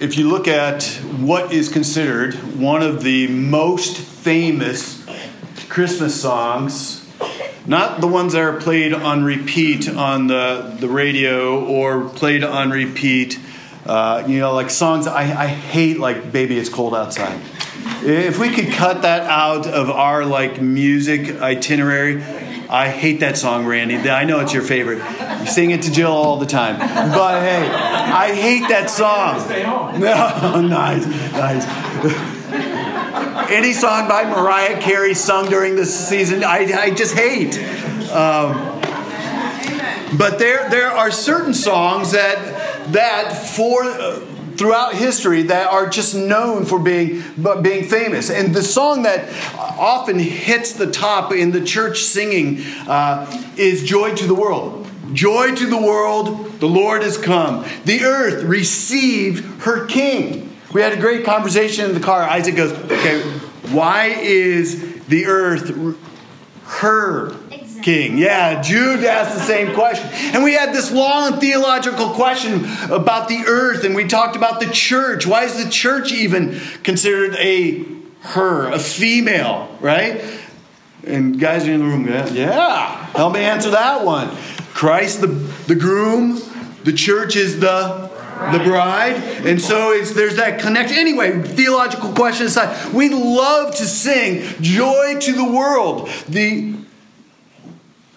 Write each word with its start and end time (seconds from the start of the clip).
if 0.00 0.16
you 0.16 0.30
look 0.30 0.48
at 0.48 0.84
what 1.18 1.52
is 1.52 1.68
considered 1.68 2.34
one 2.58 2.82
of 2.82 3.02
the 3.02 3.28
most 3.28 3.98
famous 3.98 5.06
Christmas 5.68 6.18
songs, 6.20 7.06
not 7.66 8.00
the 8.00 8.06
ones 8.06 8.32
that 8.32 8.40
are 8.40 8.58
played 8.58 8.94
on 8.94 9.22
repeat 9.24 9.90
on 9.90 10.26
the, 10.26 10.74
the 10.80 10.88
radio 10.88 11.62
or 11.66 12.08
played 12.08 12.42
on 12.42 12.70
repeat, 12.70 13.38
uh, 13.84 14.24
you 14.26 14.38
know, 14.38 14.54
like 14.54 14.70
songs 14.70 15.06
I, 15.06 15.20
I 15.20 15.46
hate, 15.48 15.98
like 15.98 16.32
Baby 16.32 16.58
It's 16.58 16.70
Cold 16.70 16.94
Outside. 16.94 17.38
If 18.02 18.38
we 18.38 18.48
could 18.48 18.72
cut 18.72 19.02
that 19.02 19.28
out 19.28 19.66
of 19.66 19.90
our 19.90 20.24
like 20.24 20.62
music 20.62 21.42
itinerary, 21.42 22.22
I 22.70 22.88
hate 22.88 23.20
that 23.20 23.36
song, 23.36 23.66
Randy. 23.66 23.96
I 24.08 24.24
know 24.24 24.40
it's 24.40 24.54
your 24.54 24.62
favorite. 24.62 25.02
You 25.40 25.46
sing 25.46 25.70
it 25.70 25.82
to 25.82 25.92
Jill 25.92 26.10
all 26.12 26.36
the 26.36 26.46
time. 26.46 26.78
But 26.78 27.42
hey, 27.42 27.68
I 27.68 28.34
hate 28.34 28.68
that 28.68 28.90
song. 28.90 29.40
Stay 29.40 29.62
home. 29.62 30.00
No, 30.00 30.60
nice, 30.60 31.06
nice. 31.32 31.66
Any 33.50 33.72
song 33.72 34.08
by 34.08 34.24
Mariah 34.24 34.80
Carey 34.80 35.14
sung 35.14 35.48
during 35.48 35.76
this 35.76 36.08
season, 36.08 36.44
I, 36.44 36.72
I 36.72 36.90
just 36.90 37.14
hate. 37.14 37.58
Um, 38.10 38.80
but 40.16 40.38
there, 40.38 40.68
there 40.70 40.90
are 40.90 41.10
certain 41.10 41.54
songs 41.54 42.12
that, 42.12 42.92
that 42.92 43.32
for 43.32 43.84
uh, 43.84 44.20
throughout 44.56 44.94
history 44.94 45.44
that 45.44 45.72
are 45.72 45.88
just 45.88 46.14
known 46.14 46.66
for 46.66 46.78
being 46.78 47.22
being 47.62 47.84
famous. 47.84 48.30
And 48.30 48.54
the 48.54 48.62
song 48.62 49.04
that 49.04 49.32
often 49.56 50.18
hits 50.18 50.74
the 50.74 50.90
top 50.90 51.32
in 51.32 51.52
the 51.52 51.64
church 51.64 52.02
singing 52.02 52.60
uh, 52.86 53.26
is 53.56 53.82
"Joy 53.84 54.14
to 54.16 54.26
the 54.26 54.34
World." 54.34 54.89
Joy 55.12 55.54
to 55.54 55.66
the 55.66 55.76
world, 55.76 56.60
the 56.60 56.68
Lord 56.68 57.02
has 57.02 57.18
come. 57.18 57.64
The 57.84 58.04
earth 58.04 58.44
receive 58.44 59.62
her 59.64 59.86
King. 59.86 60.56
We 60.72 60.82
had 60.82 60.92
a 60.92 61.00
great 61.00 61.24
conversation 61.24 61.86
in 61.86 61.94
the 61.94 62.00
car. 62.00 62.22
Isaac 62.22 62.54
goes, 62.56 62.72
"Okay, 62.72 63.20
why 63.72 64.06
is 64.06 65.04
the 65.08 65.26
earth 65.26 65.96
her 66.64 67.34
king. 67.82 68.18
Yeah, 68.18 68.62
Jude 68.62 69.04
asked 69.04 69.34
the 69.34 69.42
same 69.42 69.74
question. 69.74 70.08
And 70.34 70.44
we 70.44 70.52
had 70.52 70.72
this 70.72 70.92
long 70.92 71.40
theological 71.40 72.10
question 72.10 72.64
about 72.90 73.28
the 73.28 73.44
earth, 73.46 73.84
and 73.84 73.94
we 73.94 74.06
talked 74.06 74.36
about 74.36 74.60
the 74.60 74.66
church. 74.66 75.26
Why 75.26 75.44
is 75.44 75.62
the 75.62 75.70
church 75.70 76.12
even 76.12 76.60
considered 76.82 77.34
a 77.36 77.84
her, 78.20 78.68
a 78.68 78.78
female, 78.78 79.76
right? 79.80 80.22
And 81.06 81.40
guys 81.40 81.66
are 81.66 81.72
in 81.72 81.80
the 81.80 81.86
room, 81.86 82.06
yeah, 82.06 83.06
help 83.06 83.32
me 83.32 83.40
answer 83.40 83.70
that 83.70 84.04
one. 84.04 84.30
Christ, 84.80 85.20
the, 85.20 85.26
the 85.26 85.74
groom, 85.74 86.40
the 86.84 86.94
church 86.94 87.36
is 87.36 87.60
the 87.60 88.08
the 88.50 88.60
bride. 88.64 89.16
And 89.44 89.60
so 89.60 89.92
it's, 89.92 90.14
there's 90.14 90.36
that 90.36 90.58
connection. 90.58 90.96
Anyway, 90.96 91.42
theological 91.42 92.14
question 92.14 92.46
aside, 92.46 92.94
we 92.94 93.10
love 93.10 93.74
to 93.76 93.84
sing 93.84 94.42
joy 94.62 95.18
to 95.20 95.32
the 95.34 95.44
world. 95.44 96.08
The 96.30 96.76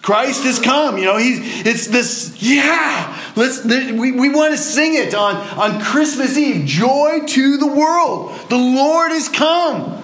Christ 0.00 0.44
has 0.44 0.58
come. 0.58 0.96
You 0.96 1.04
know, 1.04 1.18
he's 1.18 1.66
it's 1.66 1.88
this, 1.88 2.40
yeah. 2.40 3.14
Let's 3.36 3.62
we, 3.62 4.12
we 4.12 4.30
want 4.30 4.52
to 4.52 4.58
sing 4.58 4.94
it 4.94 5.14
on, 5.14 5.36
on 5.58 5.82
Christmas 5.82 6.38
Eve. 6.38 6.64
Joy 6.64 7.26
to 7.26 7.58
the 7.58 7.66
world. 7.66 8.34
The 8.48 8.56
Lord 8.56 9.10
has 9.10 9.28
come. 9.28 10.02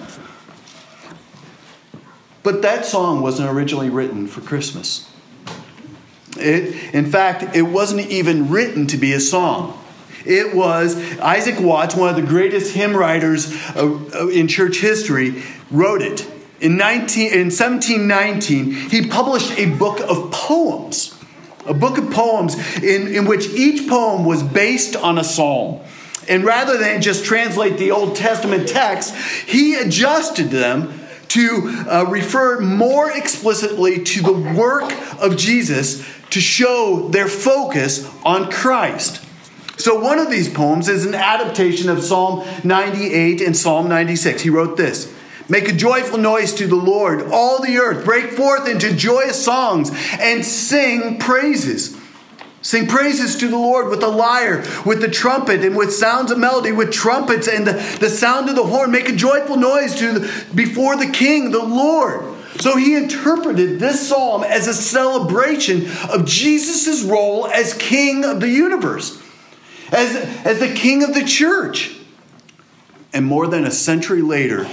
But 2.43 2.61
that 2.61 2.85
song 2.85 3.23
wasn't 3.23 3.49
originally 3.49 3.89
written 3.89 4.27
for 4.27 4.41
Christmas. 4.41 5.10
It, 6.41 6.93
in 6.93 7.11
fact, 7.11 7.55
it 7.55 7.63
wasn't 7.63 8.09
even 8.09 8.49
written 8.49 8.87
to 8.87 8.97
be 8.97 9.13
a 9.13 9.19
song. 9.19 9.77
It 10.25 10.55
was 10.55 10.95
Isaac 11.19 11.59
Watts, 11.59 11.95
one 11.95 12.09
of 12.09 12.15
the 12.15 12.27
greatest 12.27 12.73
hymn 12.73 12.95
writers 12.95 13.51
uh, 13.75 14.27
in 14.31 14.47
church 14.47 14.79
history, 14.79 15.43
wrote 15.71 16.01
it. 16.01 16.29
In, 16.59 16.77
19, 16.77 17.31
in 17.31 17.45
1719, 17.45 18.71
he 18.71 19.07
published 19.07 19.57
a 19.57 19.65
book 19.65 19.99
of 20.01 20.31
poems, 20.31 21.17
a 21.65 21.73
book 21.73 21.97
of 21.97 22.11
poems 22.11 22.55
in, 22.83 23.07
in 23.07 23.25
which 23.25 23.49
each 23.49 23.89
poem 23.89 24.25
was 24.25 24.43
based 24.43 24.95
on 24.95 25.17
a 25.17 25.23
psalm. 25.23 25.81
And 26.29 26.43
rather 26.43 26.77
than 26.77 27.01
just 27.01 27.25
translate 27.25 27.77
the 27.77 27.89
Old 27.89 28.15
Testament 28.15 28.67
text, 28.67 29.15
he 29.15 29.73
adjusted 29.73 30.51
them 30.51 31.00
to 31.31 31.85
uh, 31.89 32.05
refer 32.09 32.59
more 32.59 33.09
explicitly 33.09 34.03
to 34.03 34.21
the 34.21 34.33
work 34.33 34.91
of 35.21 35.37
Jesus 35.37 36.05
to 36.31 36.41
show 36.41 37.07
their 37.09 37.27
focus 37.27 38.09
on 38.23 38.51
Christ. 38.51 39.23
So, 39.77 39.99
one 39.99 40.19
of 40.19 40.29
these 40.29 40.49
poems 40.49 40.89
is 40.89 41.05
an 41.05 41.15
adaptation 41.15 41.89
of 41.89 42.03
Psalm 42.03 42.45
98 42.63 43.41
and 43.41 43.55
Psalm 43.55 43.87
96. 43.87 44.41
He 44.41 44.49
wrote 44.49 44.77
this 44.77 45.13
Make 45.47 45.69
a 45.69 45.73
joyful 45.73 46.17
noise 46.17 46.53
to 46.55 46.67
the 46.67 46.75
Lord, 46.75 47.29
all 47.31 47.61
the 47.61 47.77
earth. 47.77 48.05
Break 48.05 48.31
forth 48.31 48.67
into 48.67 48.95
joyous 48.95 49.43
songs 49.43 49.91
and 50.19 50.45
sing 50.45 51.17
praises. 51.19 51.97
Sing 52.61 52.87
praises 52.87 53.35
to 53.37 53.47
the 53.47 53.57
Lord 53.57 53.89
with 53.89 54.01
the 54.01 54.07
lyre, 54.07 54.63
with 54.85 55.01
the 55.01 55.09
trumpet, 55.09 55.63
and 55.63 55.75
with 55.75 55.91
sounds 55.93 56.31
of 56.31 56.37
melody, 56.37 56.71
with 56.71 56.91
trumpets 56.91 57.47
and 57.47 57.65
the, 57.65 57.73
the 57.99 58.09
sound 58.09 58.49
of 58.49 58.55
the 58.55 58.63
horn. 58.63 58.91
Make 58.91 59.09
a 59.09 59.15
joyful 59.15 59.57
noise 59.57 59.95
to 59.95 60.19
the, 60.19 60.45
before 60.53 60.95
the 60.95 61.09
King, 61.09 61.51
the 61.51 61.63
Lord. 61.63 62.37
So 62.59 62.77
he 62.77 62.95
interpreted 62.95 63.79
this 63.79 64.07
psalm 64.07 64.43
as 64.43 64.67
a 64.67 64.73
celebration 64.73 65.87
of 66.09 66.25
Jesus' 66.25 67.01
role 67.01 67.47
as 67.47 67.73
King 67.73 68.23
of 68.23 68.41
the 68.41 68.49
universe 68.49 69.21
as, 69.91 70.15
as 70.45 70.59
the 70.59 70.73
king 70.73 71.03
of 71.03 71.13
the 71.13 71.23
church. 71.23 71.97
And 73.13 73.25
more 73.25 73.47
than 73.47 73.65
a 73.65 73.71
century 73.71 74.21
later, 74.21 74.67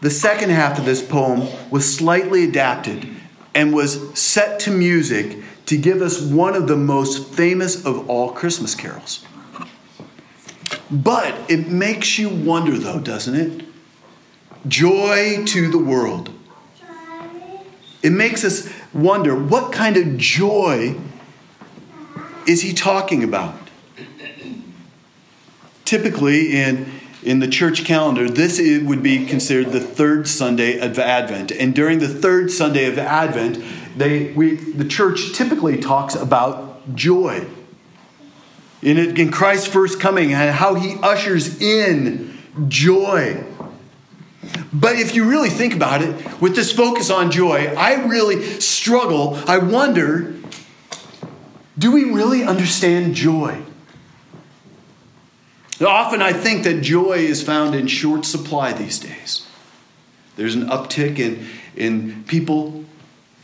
the 0.00 0.10
second 0.10 0.50
half 0.50 0.78
of 0.78 0.84
this 0.84 1.02
poem 1.02 1.48
was 1.70 1.92
slightly 1.92 2.44
adapted 2.44 3.08
and 3.54 3.72
was 3.72 4.18
set 4.18 4.60
to 4.60 4.70
music 4.70 5.38
to 5.66 5.76
give 5.76 6.00
us 6.00 6.20
one 6.20 6.54
of 6.54 6.68
the 6.68 6.76
most 6.76 7.32
famous 7.34 7.84
of 7.84 8.08
all 8.08 8.32
Christmas 8.32 8.74
carols. 8.74 9.24
But 10.90 11.34
it 11.50 11.68
makes 11.68 12.18
you 12.18 12.28
wonder, 12.28 12.78
though, 12.78 13.00
doesn't 13.00 13.34
it? 13.34 13.64
Joy 14.68 15.44
to 15.46 15.70
the 15.70 15.78
world. 15.78 16.30
It 18.02 18.10
makes 18.10 18.44
us 18.44 18.72
wonder 18.92 19.34
what 19.34 19.72
kind 19.72 19.96
of 19.96 20.16
joy 20.16 20.96
is 22.46 22.62
he 22.62 22.72
talking 22.72 23.24
about? 23.24 23.66
typically 25.86 26.52
in 26.52 26.92
in 27.22 27.40
the 27.40 27.48
church 27.48 27.84
calendar, 27.84 28.30
this 28.30 28.60
would 28.84 29.02
be 29.02 29.26
considered 29.26 29.72
the 29.72 29.80
third 29.80 30.28
Sunday 30.28 30.78
of 30.78 30.96
Advent. 30.96 31.50
And 31.50 31.74
during 31.74 31.98
the 31.98 32.06
third 32.06 32.52
Sunday 32.52 32.84
of 32.84 32.98
Advent, 32.98 33.56
they, 33.96 34.32
we, 34.32 34.54
the 34.54 34.84
church 34.84 35.32
typically 35.32 35.78
talks 35.78 36.14
about 36.14 36.94
joy. 36.94 37.46
In, 38.82 38.98
it, 38.98 39.18
in 39.18 39.30
Christ's 39.30 39.66
first 39.66 39.98
coming 39.98 40.32
and 40.32 40.54
how 40.54 40.74
he 40.74 40.96
ushers 41.02 41.60
in 41.60 42.38
joy. 42.68 43.42
But 44.72 44.96
if 44.96 45.14
you 45.14 45.28
really 45.28 45.48
think 45.48 45.74
about 45.74 46.02
it, 46.02 46.40
with 46.40 46.54
this 46.54 46.72
focus 46.72 47.10
on 47.10 47.30
joy, 47.30 47.74
I 47.74 48.04
really 48.06 48.60
struggle. 48.60 49.36
I 49.46 49.58
wonder 49.58 50.34
do 51.78 51.92
we 51.92 52.04
really 52.04 52.42
understand 52.42 53.14
joy? 53.14 53.60
Often 55.84 56.22
I 56.22 56.32
think 56.32 56.64
that 56.64 56.80
joy 56.80 57.18
is 57.18 57.42
found 57.42 57.74
in 57.74 57.86
short 57.86 58.24
supply 58.24 58.72
these 58.72 58.98
days. 58.98 59.46
There's 60.36 60.54
an 60.54 60.68
uptick 60.68 61.18
in, 61.18 61.46
in 61.74 62.24
people 62.24 62.75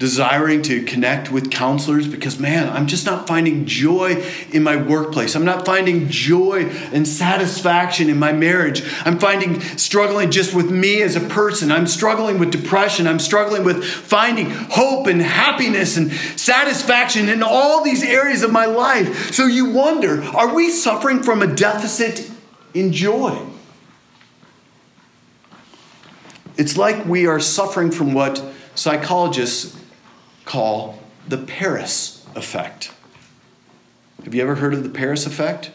desiring 0.03 0.61
to 0.63 0.83
connect 0.83 1.31
with 1.31 1.49
counselors 1.49 2.09
because, 2.09 2.37
man, 2.41 2.69
I'm 2.69 2.89
just 2.89 3.07
not 3.07 3.29
finding 3.29 3.67
joy 3.67 4.21
in 4.51 4.65
my 4.65 4.75
workplace. 4.75 5.37
I'm 5.37 5.45
not 5.45 5.65
finding 5.65 6.09
joy 6.09 6.65
and 6.93 7.07
satisfaction 7.07 8.11
in 8.11 8.19
my 8.19 8.33
marriage. 8.33 8.83
I'm 9.05 9.21
finding 9.21 9.61
struggling 9.61 10.33
just 10.33 10.55
with 10.55 10.73
me 10.73 11.03
as 11.03 11.15
a 11.15 11.21
person. 11.21 11.71
I'm 11.71 11.87
struggling 11.87 12.41
with 12.41 12.51
depression. 12.51 13.07
I'm 13.07 13.21
struggling 13.21 13.63
with 13.63 13.85
finding 13.85 14.51
hope 14.51 15.07
and 15.07 15.23
happiness 15.23 15.97
and 15.97 16.11
satisfaction 16.11 17.29
in 17.29 17.45
all 17.45 17.85
these 17.85 18.03
areas 18.03 18.43
of 18.43 18.51
my 18.51 18.67
life. 18.67 19.33
So 19.33 19.47
you 19.47 19.71
wonder 19.71 20.21
are 20.25 20.53
we 20.53 20.71
suffering 20.71 21.23
from 21.23 21.43
a 21.43 21.47
deficit 21.47 22.29
in 22.75 22.93
joy? 22.93 23.41
It's 26.57 26.77
like 26.77 27.07
we 27.07 27.29
are 27.29 27.39
suffering 27.39 27.93
from 27.93 28.15
what 28.15 28.45
psychologists 28.75 29.79
call 30.53 30.99
the 31.27 31.39
Paris 31.39 32.27
effect. 32.37 32.93
Have 34.23 34.35
you 34.35 34.43
ever 34.43 34.57
heard 34.57 34.75
of 34.75 34.83
the 34.83 34.91
Paris 34.91 35.25
effect? 35.25 35.71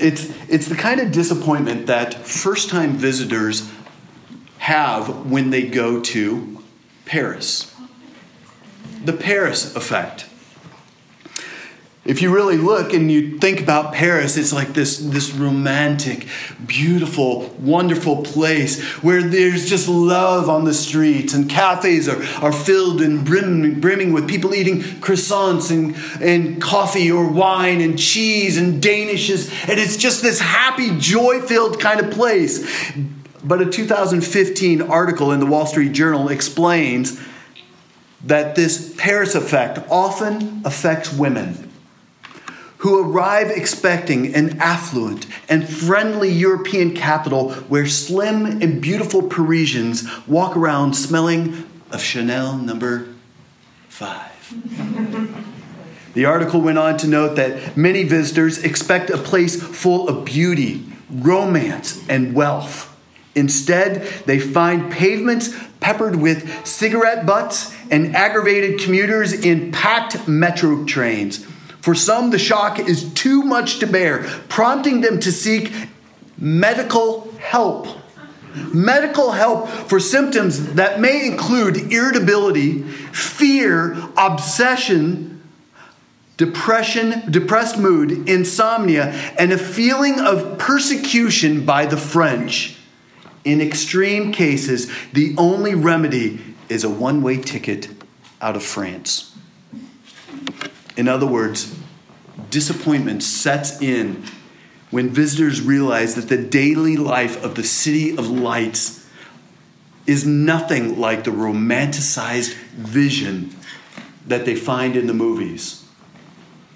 It's, 0.00 0.28
it's 0.48 0.66
the 0.66 0.74
kind 0.74 0.98
of 0.98 1.12
disappointment 1.12 1.86
that 1.86 2.14
first 2.14 2.68
time 2.68 2.94
visitors 2.94 3.70
have 4.58 5.30
when 5.30 5.50
they 5.50 5.68
go 5.68 6.00
to 6.00 6.64
Paris. 7.04 7.72
The 9.04 9.12
Paris 9.12 9.76
effect. 9.76 10.26
If 12.10 12.20
you 12.20 12.34
really 12.34 12.56
look 12.56 12.92
and 12.92 13.08
you 13.08 13.38
think 13.38 13.60
about 13.60 13.94
Paris, 13.94 14.36
it's 14.36 14.52
like 14.52 14.70
this, 14.70 14.98
this 14.98 15.30
romantic, 15.30 16.26
beautiful, 16.66 17.46
wonderful 17.60 18.24
place 18.24 18.82
where 19.00 19.22
there's 19.22 19.70
just 19.70 19.88
love 19.88 20.48
on 20.48 20.64
the 20.64 20.74
streets 20.74 21.34
and 21.34 21.48
cafes 21.48 22.08
are, 22.08 22.20
are 22.44 22.50
filled 22.50 23.00
and 23.00 23.24
brimming, 23.24 23.78
brimming 23.78 24.12
with 24.12 24.28
people 24.28 24.56
eating 24.56 24.80
croissants 24.80 25.70
and, 25.70 25.94
and 26.20 26.60
coffee 26.60 27.12
or 27.12 27.30
wine 27.30 27.80
and 27.80 27.96
cheese 27.96 28.58
and 28.58 28.82
danishes. 28.82 29.48
And 29.68 29.78
it's 29.78 29.96
just 29.96 30.20
this 30.20 30.40
happy, 30.40 30.98
joy 30.98 31.40
filled 31.40 31.78
kind 31.78 32.00
of 32.00 32.10
place. 32.10 32.92
But 33.44 33.62
a 33.62 33.66
2015 33.66 34.82
article 34.82 35.30
in 35.30 35.38
the 35.38 35.46
Wall 35.46 35.64
Street 35.64 35.92
Journal 35.92 36.28
explains 36.28 37.20
that 38.24 38.56
this 38.56 38.92
Paris 38.98 39.36
effect 39.36 39.78
often 39.88 40.62
affects 40.64 41.12
women 41.12 41.69
who 42.80 42.98
arrive 42.98 43.50
expecting 43.50 44.34
an 44.34 44.58
affluent 44.58 45.26
and 45.50 45.68
friendly 45.68 46.30
European 46.30 46.94
capital 46.94 47.52
where 47.68 47.86
slim 47.86 48.46
and 48.46 48.80
beautiful 48.80 49.22
Parisians 49.22 50.08
walk 50.26 50.56
around 50.56 50.94
smelling 50.94 51.66
of 51.90 52.00
Chanel 52.00 52.56
number 52.56 53.06
five. 53.88 54.32
the 56.14 56.24
article 56.24 56.62
went 56.62 56.78
on 56.78 56.96
to 56.96 57.06
note 57.06 57.36
that 57.36 57.76
many 57.76 58.02
visitors 58.02 58.64
expect 58.64 59.10
a 59.10 59.18
place 59.18 59.62
full 59.62 60.08
of 60.08 60.24
beauty, 60.24 60.86
romance, 61.10 62.02
and 62.08 62.34
wealth. 62.34 62.86
Instead, 63.34 64.02
they 64.24 64.38
find 64.38 64.90
pavements 64.90 65.54
peppered 65.80 66.16
with 66.16 66.66
cigarette 66.66 67.26
butts 67.26 67.76
and 67.90 68.16
aggravated 68.16 68.80
commuters 68.80 69.34
in 69.34 69.70
packed 69.70 70.26
metro 70.26 70.84
trains 70.86 71.46
for 71.80 71.94
some, 71.94 72.30
the 72.30 72.38
shock 72.38 72.78
is 72.78 73.12
too 73.14 73.42
much 73.42 73.78
to 73.78 73.86
bear, 73.86 74.24
prompting 74.48 75.00
them 75.00 75.18
to 75.20 75.32
seek 75.32 75.72
medical 76.36 77.30
help. 77.38 77.86
Medical 78.74 79.30
help 79.30 79.68
for 79.68 80.00
symptoms 80.00 80.74
that 80.74 81.00
may 81.00 81.24
include 81.24 81.92
irritability, 81.92 82.82
fear, 82.82 83.96
obsession, 84.16 85.42
depression, 86.36 87.30
depressed 87.30 87.78
mood, 87.78 88.28
insomnia, 88.28 89.12
and 89.38 89.52
a 89.52 89.58
feeling 89.58 90.18
of 90.18 90.58
persecution 90.58 91.64
by 91.64 91.86
the 91.86 91.96
French. 91.96 92.76
In 93.44 93.60
extreme 93.60 94.32
cases, 94.32 94.90
the 95.12 95.34
only 95.38 95.74
remedy 95.74 96.40
is 96.68 96.82
a 96.82 96.90
one 96.90 97.22
way 97.22 97.36
ticket 97.36 97.88
out 98.40 98.56
of 98.56 98.62
France. 98.62 99.36
In 101.00 101.08
other 101.08 101.24
words, 101.24 101.74
disappointment 102.50 103.22
sets 103.22 103.80
in 103.80 104.22
when 104.90 105.08
visitors 105.08 105.62
realize 105.62 106.14
that 106.14 106.28
the 106.28 106.36
daily 106.36 106.98
life 106.98 107.42
of 107.42 107.54
the 107.54 107.62
City 107.62 108.10
of 108.10 108.28
Lights 108.28 109.08
is 110.06 110.26
nothing 110.26 111.00
like 111.00 111.24
the 111.24 111.30
romanticized 111.30 112.52
vision 112.74 113.56
that 114.26 114.44
they 114.44 114.54
find 114.54 114.94
in 114.94 115.06
the 115.06 115.14
movies 115.14 115.86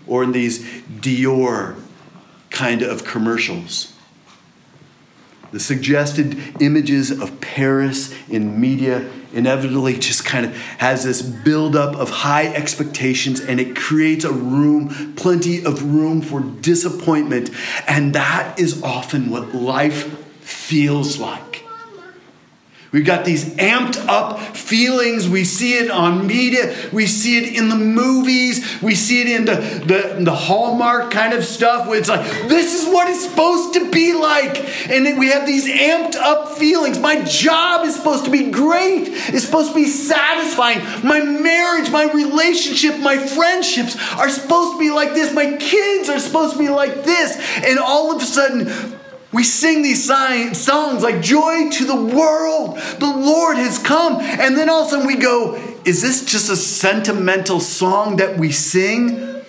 or 0.06 0.24
in 0.24 0.32
these 0.32 0.64
Dior 0.84 1.78
kind 2.48 2.80
of 2.80 3.04
commercials. 3.04 3.92
The 5.52 5.60
suggested 5.60 6.62
images 6.62 7.10
of 7.10 7.42
Paris 7.42 8.14
in 8.30 8.58
media 8.58 9.06
inevitably 9.34 9.98
just 9.98 10.24
kind 10.24 10.46
of 10.46 10.56
has 10.78 11.04
this 11.04 11.22
buildup 11.22 11.94
of 11.96 12.10
high 12.10 12.46
expectations 12.46 13.40
and 13.40 13.60
it 13.60 13.76
creates 13.76 14.24
a 14.24 14.32
room, 14.32 15.14
plenty 15.16 15.64
of 15.64 15.82
room 15.82 16.22
for 16.22 16.40
disappointment. 16.40 17.50
And 17.86 18.14
that 18.14 18.58
is 18.58 18.82
often 18.82 19.30
what 19.30 19.54
life 19.54 20.18
feels 20.40 21.18
like. 21.18 21.53
We've 22.94 23.04
got 23.04 23.24
these 23.24 23.44
amped 23.56 24.06
up 24.06 24.38
feelings. 24.56 25.28
We 25.28 25.42
see 25.42 25.74
it 25.78 25.90
on 25.90 26.28
media. 26.28 26.72
We 26.92 27.06
see 27.06 27.38
it 27.38 27.58
in 27.58 27.68
the 27.68 27.74
movies. 27.74 28.80
We 28.80 28.94
see 28.94 29.20
it 29.20 29.26
in 29.26 29.46
the, 29.46 29.56
the, 29.56 30.24
the 30.24 30.34
Hallmark 30.34 31.10
kind 31.10 31.34
of 31.34 31.44
stuff 31.44 31.88
it's 31.92 32.08
like, 32.08 32.24
this 32.48 32.80
is 32.80 32.92
what 32.92 33.08
it's 33.08 33.28
supposed 33.28 33.74
to 33.74 33.90
be 33.90 34.12
like. 34.12 34.90
And 34.90 35.18
we 35.18 35.30
have 35.30 35.44
these 35.44 35.66
amped 35.66 36.16
up 36.16 36.56
feelings. 36.56 36.98
My 36.98 37.22
job 37.24 37.84
is 37.84 37.96
supposed 37.96 38.26
to 38.26 38.30
be 38.30 38.50
great, 38.50 39.08
it's 39.08 39.44
supposed 39.44 39.70
to 39.70 39.74
be 39.74 39.86
satisfying. 39.86 40.78
My 41.04 41.20
marriage, 41.20 41.90
my 41.90 42.04
relationship, 42.12 43.00
my 43.00 43.16
friendships 43.16 43.96
are 44.14 44.28
supposed 44.28 44.74
to 44.74 44.78
be 44.78 44.90
like 44.90 45.14
this. 45.14 45.32
My 45.34 45.56
kids 45.56 46.08
are 46.08 46.20
supposed 46.20 46.52
to 46.52 46.58
be 46.58 46.68
like 46.68 47.04
this. 47.04 47.36
And 47.64 47.78
all 47.78 48.14
of 48.14 48.22
a 48.22 48.24
sudden, 48.24 48.93
we 49.34 49.42
sing 49.42 49.82
these 49.82 50.04
songs 50.04 51.02
like 51.02 51.20
joy 51.20 51.68
to 51.70 51.84
the 51.84 51.96
world. 51.96 52.78
The 53.00 53.06
Lord 53.06 53.56
has 53.56 53.78
come. 53.78 54.20
And 54.20 54.56
then 54.56 54.70
all 54.70 54.82
of 54.82 54.86
a 54.86 54.90
sudden 54.90 55.06
we 55.06 55.16
go, 55.16 55.56
is 55.84 56.00
this 56.00 56.24
just 56.24 56.50
a 56.50 56.56
sentimental 56.56 57.58
song 57.58 58.16
that 58.16 58.38
we 58.38 58.52
sing? 58.52 59.42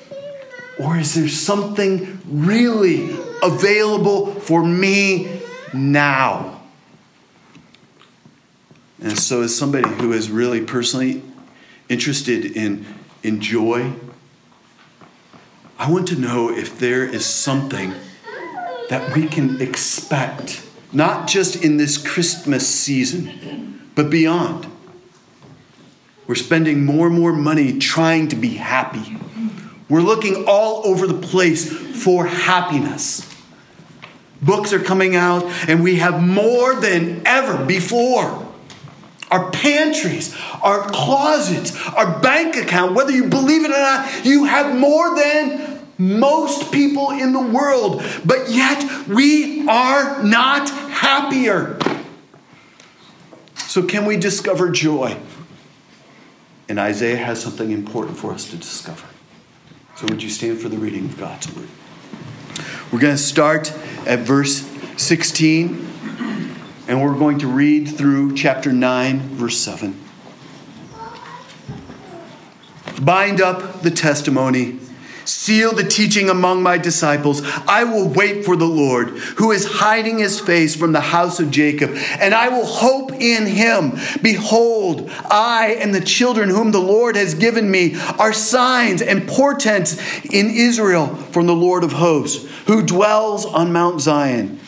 Or 0.80 0.98
is 0.98 1.14
there 1.14 1.30
something 1.30 2.20
really 2.26 3.16
available 3.44 4.34
for 4.34 4.64
me 4.66 5.42
now? 5.74 6.62
And 9.02 9.18
so, 9.20 9.44
as 9.44 9.56
somebody 9.56 9.88
who 9.88 10.14
is 10.14 10.32
really 10.32 10.62
personally 10.62 11.22
interested 11.90 12.58
in, 12.58 12.86
in 13.24 13.40
joy, 13.40 13.94
I 15.78 15.92
want 15.92 16.08
to 16.08 16.16
know 16.16 16.50
if 16.50 16.80
there 16.80 17.06
is 17.06 17.26
something 17.26 17.94
that 18.90 19.16
we 19.16 19.28
can 19.28 19.62
expect, 19.62 20.66
not 20.92 21.28
just 21.28 21.64
in 21.64 21.78
this 21.78 21.98
Christmas 21.98 22.68
season, 22.68 23.90
but 23.96 24.10
beyond. 24.10 24.68
We're 26.28 26.36
spending 26.36 26.86
more 26.86 27.08
and 27.08 27.16
more 27.16 27.34
money 27.34 27.78
trying 27.78 28.30
to 28.30 28.36
be 28.36 28.56
happy. 28.56 29.18
We're 29.90 30.02
looking 30.02 30.46
all 30.48 30.86
over 30.88 31.06
the 31.06 31.14
place 31.14 31.72
for 32.04 32.26
happiness. 32.26 33.32
Books 34.42 34.74
are 34.74 34.80
coming 34.80 35.16
out, 35.16 35.44
and 35.68 35.84
we 35.84 35.96
have 35.98 36.22
more 36.22 36.76
than 36.76 37.22
ever 37.26 37.64
before. 37.66 38.44
Our 39.32 39.50
pantries, 39.52 40.36
our 40.62 40.88
closets, 40.90 41.76
our 41.88 42.20
bank 42.20 42.56
account, 42.56 42.94
whether 42.94 43.12
you 43.12 43.28
believe 43.28 43.64
it 43.64 43.72
or 43.72 43.78
not, 43.78 44.26
you 44.26 44.46
have 44.46 44.76
more 44.76 45.16
than 45.16 45.75
most 45.98 46.72
people 46.72 47.12
in 47.12 47.34
the 47.34 47.42
world, 47.42 48.04
but 48.26 48.50
yet 48.50 49.08
we 49.08 49.68
are 49.68 50.24
not 50.24 50.70
happier. 50.70 51.80
So, 53.56 53.84
can 53.84 54.06
we 54.06 54.18
discover 54.18 54.70
joy? 54.70 55.18
And 56.68 56.80
Isaiah 56.80 57.18
has 57.18 57.42
something 57.42 57.72
important 57.72 58.18
for 58.18 58.32
us 58.32 58.50
to 58.50 58.58
discover. 58.58 59.06
So, 59.98 60.08
would 60.08 60.24
you 60.24 60.30
stand 60.30 60.60
for 60.60 60.70
the 60.70 60.78
reading 60.78 61.06
of 61.06 61.18
God's 61.18 61.54
word? 61.56 61.68
We're 62.92 63.00
going 63.00 63.16
to 63.16 63.22
start 63.22 63.74
at 64.06 64.20
verse 64.20 64.66
16, 64.98 65.88
and 66.88 67.02
we're 67.02 67.18
going 67.18 67.40
to 67.40 67.48
read 67.48 67.90
through 67.90 68.36
chapter 68.36 68.72
9, 68.72 69.20
verse 69.20 69.58
7. 69.58 70.00
Bind 73.02 73.42
up 73.42 73.82
the 73.82 73.92
testimony 73.92 74.80
Seal 75.46 75.74
the 75.74 75.84
teaching 75.84 76.28
among 76.28 76.64
my 76.64 76.80
disciples. 76.80 77.44
I 77.68 77.84
will 77.84 78.10
wait 78.10 78.44
for 78.44 78.56
the 78.56 78.66
Lord, 78.66 79.10
who 79.10 79.52
is 79.52 79.74
hiding 79.74 80.18
his 80.18 80.40
face 80.40 80.76
from 80.76 80.92
the 80.92 81.00
house 81.00 81.40
of 81.40 81.52
Jacob, 81.52 81.92
and 82.20 82.34
I 82.34 82.50
will 82.50 82.66
hope 82.66 83.12
in 83.12 83.46
him. 83.46 83.92
Behold, 84.24 85.08
I 85.30 85.78
and 85.80 85.94
the 85.94 86.02
children 86.02 86.50
whom 86.50 86.72
the 86.72 86.82
Lord 86.82 87.16
has 87.16 87.36
given 87.36 87.70
me 87.70 87.94
are 88.18 88.34
signs 88.34 89.04
and 89.04 89.28
portents 89.28 90.00
in 90.26 90.50
Israel 90.50 91.14
from 91.16 91.46
the 91.46 91.54
Lord 91.54 91.84
of 91.84 91.92
hosts, 91.92 92.52
who 92.66 92.84
dwells 92.84 93.46
on 93.46 93.72
Mount 93.72 94.02
Zion. 94.02 94.60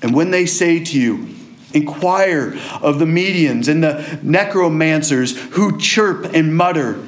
And 0.00 0.14
when 0.14 0.30
they 0.30 0.46
say 0.46 0.82
to 0.82 0.98
you, 0.98 1.34
Inquire 1.74 2.58
of 2.80 2.98
the 2.98 3.04
mediums 3.04 3.68
and 3.68 3.84
the 3.84 4.18
necromancers 4.22 5.38
who 5.50 5.78
chirp 5.78 6.32
and 6.32 6.56
mutter, 6.56 7.04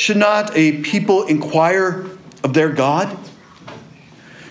should 0.00 0.16
not 0.16 0.56
a 0.56 0.80
people 0.80 1.26
inquire 1.26 2.06
of 2.42 2.54
their 2.54 2.70
God? 2.70 3.14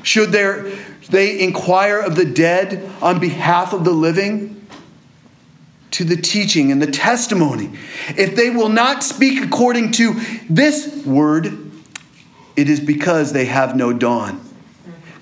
Should 0.04 0.32
their, 0.32 0.72
they 1.10 1.40
inquire 1.40 1.98
of 1.98 2.16
the 2.16 2.24
dead 2.24 2.88
on 3.02 3.20
behalf 3.20 3.74
of 3.74 3.84
the 3.84 3.92
living? 3.92 4.68
To 5.92 6.04
the 6.04 6.16
teaching 6.16 6.72
and 6.72 6.80
the 6.80 6.92
testimony. 6.92 7.72
If 8.10 8.36
they 8.36 8.52
will 8.52 8.70
not 8.70 9.04
speak 9.04 9.44
according 9.44 9.90
to 9.94 10.22
this 10.48 11.04
word, 11.04 11.72
it 12.56 12.70
is 12.70 12.80
because 12.80 13.34
they 13.34 13.46
have 13.46 13.76
no 13.76 13.92
dawn. 13.92 14.40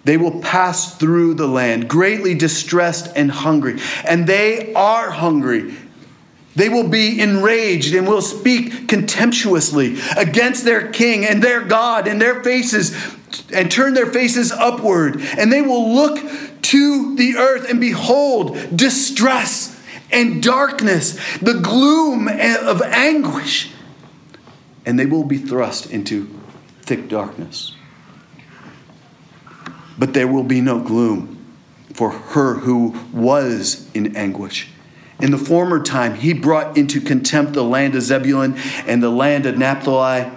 They 0.03 0.17
will 0.17 0.41
pass 0.41 0.97
through 0.97 1.35
the 1.35 1.47
land, 1.47 1.87
greatly 1.87 2.35
distressed 2.35 3.13
and 3.15 3.31
hungry. 3.31 3.79
And 4.03 4.27
they 4.27 4.73
are 4.73 5.09
hungry 5.09 5.73
They 6.57 6.69
will 6.69 6.87
be 6.89 7.21
enraged 7.21 7.93
and 7.93 8.07
will 8.07 8.23
speak 8.23 8.87
contemptuously 8.87 9.99
against 10.17 10.65
their 10.65 10.91
king 10.91 11.23
and 11.23 11.43
their 11.43 11.61
God 11.61 12.07
and 12.07 12.19
their 12.19 12.43
faces 12.43 12.97
and 13.53 13.69
turn 13.69 13.93
their 13.93 14.11
faces 14.11 14.51
upward. 14.51 15.21
And 15.37 15.53
they 15.53 15.61
will 15.61 15.93
look 15.93 16.17
to 16.63 17.15
the 17.15 17.35
earth 17.35 17.69
and 17.69 17.79
behold 17.79 18.57
distress 18.75 19.79
and 20.11 20.41
darkness, 20.41 21.19
the 21.37 21.59
gloom 21.61 22.27
of 22.27 22.81
anguish. 22.81 23.71
And 24.83 24.97
they 24.97 25.05
will 25.05 25.25
be 25.25 25.37
thrust 25.37 25.91
into 25.91 26.27
thick 26.81 27.07
darkness. 27.07 27.75
But 29.99 30.15
there 30.15 30.27
will 30.27 30.43
be 30.43 30.61
no 30.61 30.79
gloom 30.79 31.37
for 31.93 32.09
her 32.09 32.55
who 32.55 32.97
was 33.13 33.91
in 33.93 34.15
anguish. 34.15 34.71
In 35.19 35.31
the 35.31 35.37
former 35.37 35.81
time, 35.81 36.15
he 36.15 36.33
brought 36.33 36.77
into 36.77 37.01
contempt 37.01 37.53
the 37.53 37.63
land 37.63 37.95
of 37.95 38.03
Zebulun 38.03 38.55
and 38.85 39.01
the 39.01 39.09
land 39.09 39.45
of 39.45 39.57
Naphtali. 39.57 40.31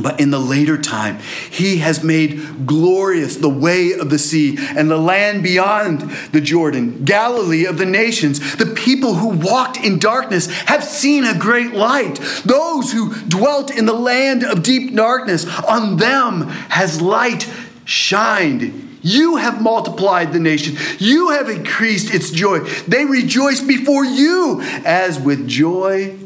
But 0.00 0.20
in 0.20 0.30
the 0.30 0.38
later 0.38 0.76
time, 0.76 1.18
he 1.50 1.78
has 1.78 2.04
made 2.04 2.66
glorious 2.66 3.36
the 3.36 3.48
way 3.48 3.92
of 3.92 4.10
the 4.10 4.18
sea 4.18 4.58
and 4.58 4.90
the 4.90 4.98
land 4.98 5.42
beyond 5.42 6.02
the 6.32 6.40
Jordan, 6.40 7.04
Galilee 7.04 7.64
of 7.64 7.78
the 7.78 7.86
nations. 7.86 8.56
The 8.56 8.66
people 8.66 9.14
who 9.14 9.28
walked 9.28 9.78
in 9.78 9.98
darkness 9.98 10.50
have 10.62 10.84
seen 10.84 11.24
a 11.24 11.38
great 11.38 11.72
light. 11.72 12.16
Those 12.44 12.92
who 12.92 13.14
dwelt 13.22 13.70
in 13.70 13.86
the 13.86 13.94
land 13.94 14.44
of 14.44 14.62
deep 14.62 14.94
darkness, 14.94 15.46
on 15.64 15.96
them 15.96 16.42
has 16.68 17.00
light 17.00 17.50
shined. 17.86 18.85
You 19.06 19.36
have 19.36 19.62
multiplied 19.62 20.32
the 20.32 20.40
nation. 20.40 20.76
You 20.98 21.28
have 21.28 21.48
increased 21.48 22.12
its 22.12 22.32
joy. 22.32 22.58
They 22.88 23.04
rejoice 23.04 23.60
before 23.60 24.04
you 24.04 24.60
as 24.84 25.20
with 25.20 25.46
joy 25.46 26.18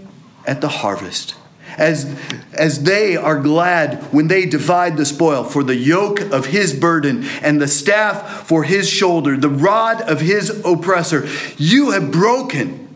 at 0.46 0.62
the 0.62 0.68
harvest. 0.68 1.34
As, 1.76 2.06
as 2.54 2.84
they 2.84 3.18
are 3.18 3.38
glad 3.38 4.02
when 4.14 4.28
they 4.28 4.46
divide 4.46 4.96
the 4.96 5.04
spoil, 5.04 5.44
for 5.44 5.62
the 5.62 5.76
yoke 5.76 6.20
of 6.20 6.46
his 6.46 6.72
burden 6.72 7.24
and 7.42 7.60
the 7.60 7.68
staff 7.68 8.46
for 8.48 8.64
his 8.64 8.88
shoulder, 8.88 9.36
the 9.36 9.50
rod 9.50 10.00
of 10.00 10.22
his 10.22 10.48
oppressor, 10.64 11.28
you 11.58 11.90
have 11.90 12.10
broken, 12.10 12.88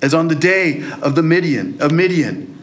as 0.00 0.14
on 0.14 0.28
the 0.28 0.34
day 0.34 0.82
of 1.02 1.14
the 1.14 1.22
Midian 1.22 1.78
of 1.82 1.92
Midian 1.92 2.55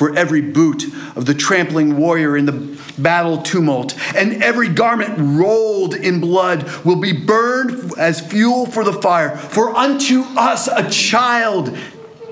for 0.00 0.16
every 0.16 0.40
boot 0.40 0.84
of 1.14 1.26
the 1.26 1.34
trampling 1.34 1.94
warrior 1.98 2.34
in 2.34 2.46
the 2.46 2.80
battle 2.96 3.36
tumult, 3.42 3.94
and 4.16 4.42
every 4.42 4.66
garment 4.66 5.12
rolled 5.18 5.94
in 5.94 6.20
blood 6.20 6.62
will 6.86 6.96
be 6.96 7.12
burned 7.12 7.92
as 7.98 8.18
fuel 8.18 8.64
for 8.64 8.82
the 8.82 8.94
fire. 8.94 9.36
For 9.36 9.76
unto 9.76 10.22
us 10.38 10.68
a 10.68 10.88
child 10.88 11.76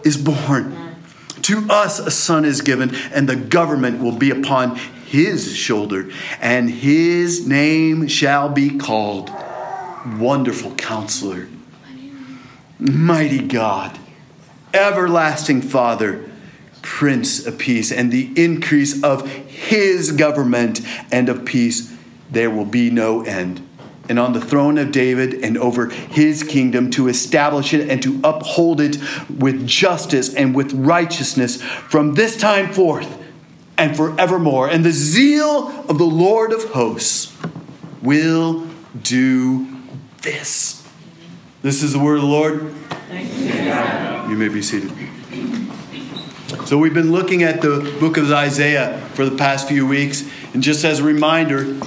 is 0.02 0.16
born, 0.16 0.96
to 1.42 1.66
us 1.68 1.98
a 1.98 2.10
son 2.10 2.46
is 2.46 2.62
given, 2.62 2.94
and 3.12 3.28
the 3.28 3.36
government 3.36 4.02
will 4.02 4.16
be 4.16 4.30
upon 4.30 4.76
his 5.04 5.54
shoulder, 5.54 6.10
and 6.40 6.70
his 6.70 7.46
name 7.46 8.08
shall 8.08 8.48
be 8.48 8.78
called 8.78 9.30
Wonderful 10.18 10.74
Counselor, 10.76 11.48
Mighty 12.78 13.46
God, 13.46 13.98
Everlasting 14.72 15.60
Father 15.60 16.27
Prince 16.88 17.46
of 17.46 17.58
Peace, 17.58 17.92
and 17.92 18.10
the 18.10 18.32
increase 18.34 19.04
of 19.04 19.28
his 19.30 20.10
government 20.10 20.80
and 21.12 21.28
of 21.28 21.44
peace, 21.44 21.94
there 22.30 22.50
will 22.50 22.64
be 22.64 22.90
no 22.90 23.22
end. 23.22 23.64
And 24.08 24.18
on 24.18 24.32
the 24.32 24.40
throne 24.40 24.78
of 24.78 24.90
David 24.90 25.44
and 25.44 25.56
over 25.58 25.90
his 25.90 26.42
kingdom 26.42 26.90
to 26.92 27.06
establish 27.06 27.74
it 27.74 27.88
and 27.88 28.02
to 28.02 28.18
uphold 28.24 28.80
it 28.80 28.96
with 29.30 29.64
justice 29.66 30.34
and 30.34 30.56
with 30.56 30.72
righteousness 30.72 31.62
from 31.62 32.14
this 32.14 32.36
time 32.36 32.72
forth 32.72 33.22
and 33.76 33.94
forevermore. 33.94 34.68
And 34.68 34.82
the 34.82 34.90
zeal 34.90 35.68
of 35.88 35.98
the 35.98 36.04
Lord 36.04 36.52
of 36.52 36.64
hosts 36.70 37.36
will 38.02 38.66
do 39.00 39.68
this. 40.22 40.88
This 41.62 41.82
is 41.82 41.92
the 41.92 41.98
word 42.00 42.16
of 42.16 42.22
the 42.22 42.28
Lord. 42.28 42.74
You 44.30 44.36
may 44.36 44.48
be 44.48 44.62
seated. 44.62 44.90
So, 46.68 46.76
we've 46.76 46.92
been 46.92 47.12
looking 47.12 47.44
at 47.44 47.62
the 47.62 47.96
book 47.98 48.18
of 48.18 48.30
Isaiah 48.30 48.98
for 49.14 49.24
the 49.24 49.34
past 49.34 49.68
few 49.68 49.86
weeks. 49.86 50.28
And 50.52 50.62
just 50.62 50.84
as 50.84 51.00
a 51.00 51.02
reminder, 51.02 51.80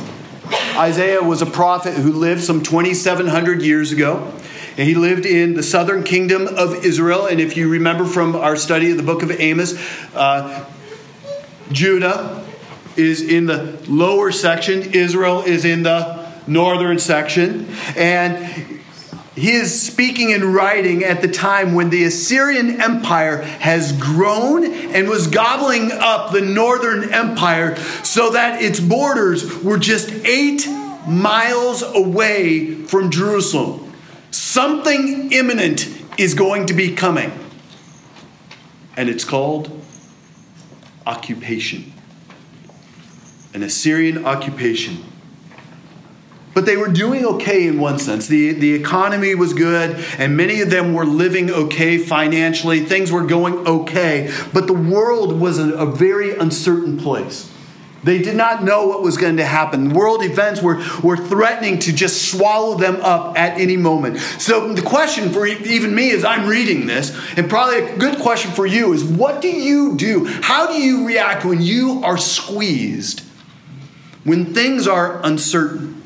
Isaiah 0.75 1.21
was 1.21 1.43
a 1.43 1.45
prophet 1.45 1.93
who 1.93 2.11
lived 2.11 2.41
some 2.41 2.63
2,700 2.63 3.61
years 3.61 3.91
ago. 3.91 4.33
And 4.79 4.87
he 4.87 4.95
lived 4.95 5.27
in 5.27 5.53
the 5.53 5.61
southern 5.61 6.03
kingdom 6.03 6.47
of 6.47 6.83
Israel. 6.83 7.27
And 7.27 7.39
if 7.39 7.55
you 7.55 7.69
remember 7.69 8.05
from 8.05 8.35
our 8.35 8.55
study 8.55 8.89
of 8.89 8.97
the 8.97 9.03
book 9.03 9.21
of 9.21 9.29
Amos, 9.29 9.79
uh, 10.15 10.65
Judah 11.71 12.43
is 12.97 13.21
in 13.21 13.45
the 13.45 13.77
lower 13.87 14.31
section, 14.31 14.95
Israel 14.95 15.43
is 15.43 15.63
in 15.63 15.83
the 15.83 16.27
northern 16.47 16.97
section. 16.97 17.67
And 17.95 18.80
he 19.35 19.53
is 19.53 19.81
speaking 19.81 20.33
and 20.33 20.53
writing 20.53 21.03
at 21.05 21.21
the 21.21 21.27
time 21.27 21.73
when 21.73 21.89
the 21.89 22.03
Assyrian 22.03 22.81
Empire 22.81 23.41
has 23.41 23.93
grown 23.93 24.65
and 24.65 25.07
was 25.07 25.27
gobbling 25.27 25.91
up 25.91 26.33
the 26.33 26.41
northern 26.41 27.13
empire 27.13 27.77
so 28.03 28.31
that 28.31 28.61
its 28.61 28.81
borders 28.81 29.63
were 29.63 29.77
just 29.77 30.11
eight 30.25 30.67
miles 31.07 31.81
away 31.81 32.75
from 32.75 33.09
Jerusalem. 33.09 33.93
Something 34.31 35.31
imminent 35.31 35.87
is 36.17 36.33
going 36.33 36.65
to 36.65 36.73
be 36.73 36.93
coming, 36.93 37.31
and 38.97 39.07
it's 39.07 39.23
called 39.23 39.81
occupation. 41.07 41.93
An 43.53 43.63
Assyrian 43.63 44.25
occupation. 44.25 45.03
But 46.53 46.65
they 46.65 46.75
were 46.75 46.89
doing 46.89 47.25
okay 47.25 47.67
in 47.67 47.79
one 47.79 47.97
sense. 47.97 48.27
The, 48.27 48.51
the 48.51 48.73
economy 48.73 49.35
was 49.35 49.53
good, 49.53 50.03
and 50.17 50.35
many 50.35 50.61
of 50.61 50.69
them 50.69 50.93
were 50.93 51.05
living 51.05 51.49
okay 51.49 51.97
financially. 51.97 52.81
Things 52.81 53.11
were 53.11 53.25
going 53.25 53.65
okay, 53.65 54.33
but 54.53 54.67
the 54.67 54.73
world 54.73 55.39
was 55.39 55.59
a, 55.59 55.73
a 55.73 55.85
very 55.85 56.37
uncertain 56.37 56.97
place. 56.97 57.49
They 58.03 58.17
did 58.17 58.35
not 58.35 58.63
know 58.63 58.87
what 58.87 59.03
was 59.03 59.15
going 59.17 59.37
to 59.37 59.45
happen. 59.45 59.93
World 59.93 60.23
events 60.23 60.61
were, 60.61 60.83
were 61.03 61.17
threatening 61.17 61.77
to 61.79 61.93
just 61.93 62.31
swallow 62.31 62.75
them 62.75 62.95
up 63.01 63.37
at 63.37 63.59
any 63.59 63.77
moment. 63.77 64.17
So, 64.17 64.73
the 64.73 64.81
question 64.81 65.31
for 65.31 65.45
even 65.45 65.93
me 65.93 66.11
as 66.11 66.25
I'm 66.25 66.47
reading 66.47 66.87
this, 66.87 67.15
and 67.37 67.47
probably 67.47 67.77
a 67.77 67.97
good 67.97 68.19
question 68.19 68.51
for 68.51 68.65
you, 68.65 68.93
is 68.93 69.03
what 69.03 69.41
do 69.41 69.49
you 69.49 69.95
do? 69.95 70.25
How 70.25 70.65
do 70.67 70.73
you 70.73 71.05
react 71.05 71.45
when 71.45 71.61
you 71.61 72.01
are 72.03 72.17
squeezed? 72.17 73.21
When 74.23 74.53
things 74.53 74.87
are 74.87 75.23
uncertain? 75.23 76.00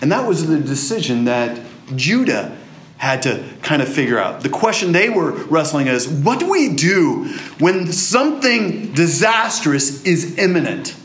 And 0.00 0.12
that 0.12 0.26
was 0.26 0.46
the 0.46 0.58
decision 0.58 1.24
that 1.24 1.60
Judah 1.96 2.56
had 2.98 3.22
to 3.22 3.44
kind 3.62 3.80
of 3.80 3.88
figure 3.88 4.18
out. 4.18 4.42
The 4.42 4.48
question 4.48 4.92
they 4.92 5.08
were 5.08 5.32
wrestling 5.32 5.86
is 5.86 6.08
what 6.08 6.40
do 6.40 6.50
we 6.50 6.74
do 6.74 7.24
when 7.58 7.92
something 7.92 8.92
disastrous 8.92 10.04
is 10.04 10.36
imminent? 10.36 10.96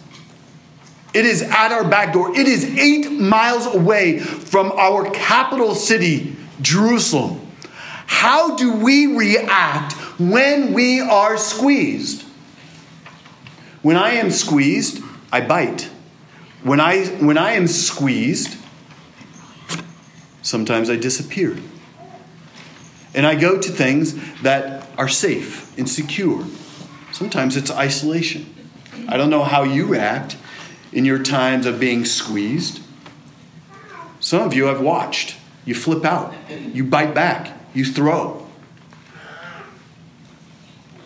It 1.14 1.26
is 1.26 1.44
at 1.44 1.72
our 1.72 1.88
back 1.88 2.14
door. 2.14 2.36
It 2.36 2.48
is 2.48 2.66
eight 2.78 3.12
miles 3.12 3.68
away 3.68 4.20
from 4.20 4.72
our 4.72 5.10
capital 5.12 5.76
city, 5.76 6.36
Jerusalem. 6.62 7.40
How 8.08 8.56
do 8.56 8.74
we 8.78 9.16
react 9.16 9.94
when 10.20 10.74
we 10.74 11.00
are 11.00 11.38
squeezed? 11.38 12.24
When 13.84 13.98
I 13.98 14.14
am 14.14 14.32
squeezed, 14.32 15.04
I 15.32 15.42
bite. 15.42 15.90
When 16.64 16.80
I, 16.80 17.06
when 17.06 17.38
I 17.38 17.52
am 17.52 17.68
squeezed, 17.68 18.58
Sometimes 20.44 20.90
I 20.90 20.98
disappear. 20.98 21.58
And 23.16 23.26
I 23.26 23.36
go 23.36 23.60
to 23.60 23.72
things 23.72 24.14
that 24.42 24.88
are 24.98 25.08
safe 25.08 25.76
and 25.78 25.90
secure. 25.90 26.46
Sometimes 27.12 27.58
it's 27.58 27.72
isolation. 27.72 28.54
I 29.08 29.18
don't 29.18 29.30
know 29.30 29.44
how 29.44 29.64
you 29.64 29.96
act 29.96 30.38
in 30.92 31.06
your 31.06 31.22
times 31.22 31.66
of 31.66 31.80
being 31.80 32.06
squeezed. 32.06 32.82
Some 34.20 34.42
of 34.42 34.54
you 34.54 34.66
have 34.66 34.82
watched. 34.82 35.38
You 35.66 35.74
flip 35.76 36.04
out, 36.04 36.34
you 36.74 36.84
bite 36.84 37.14
back, 37.14 37.58
you 37.74 37.86
throw. 37.86 38.46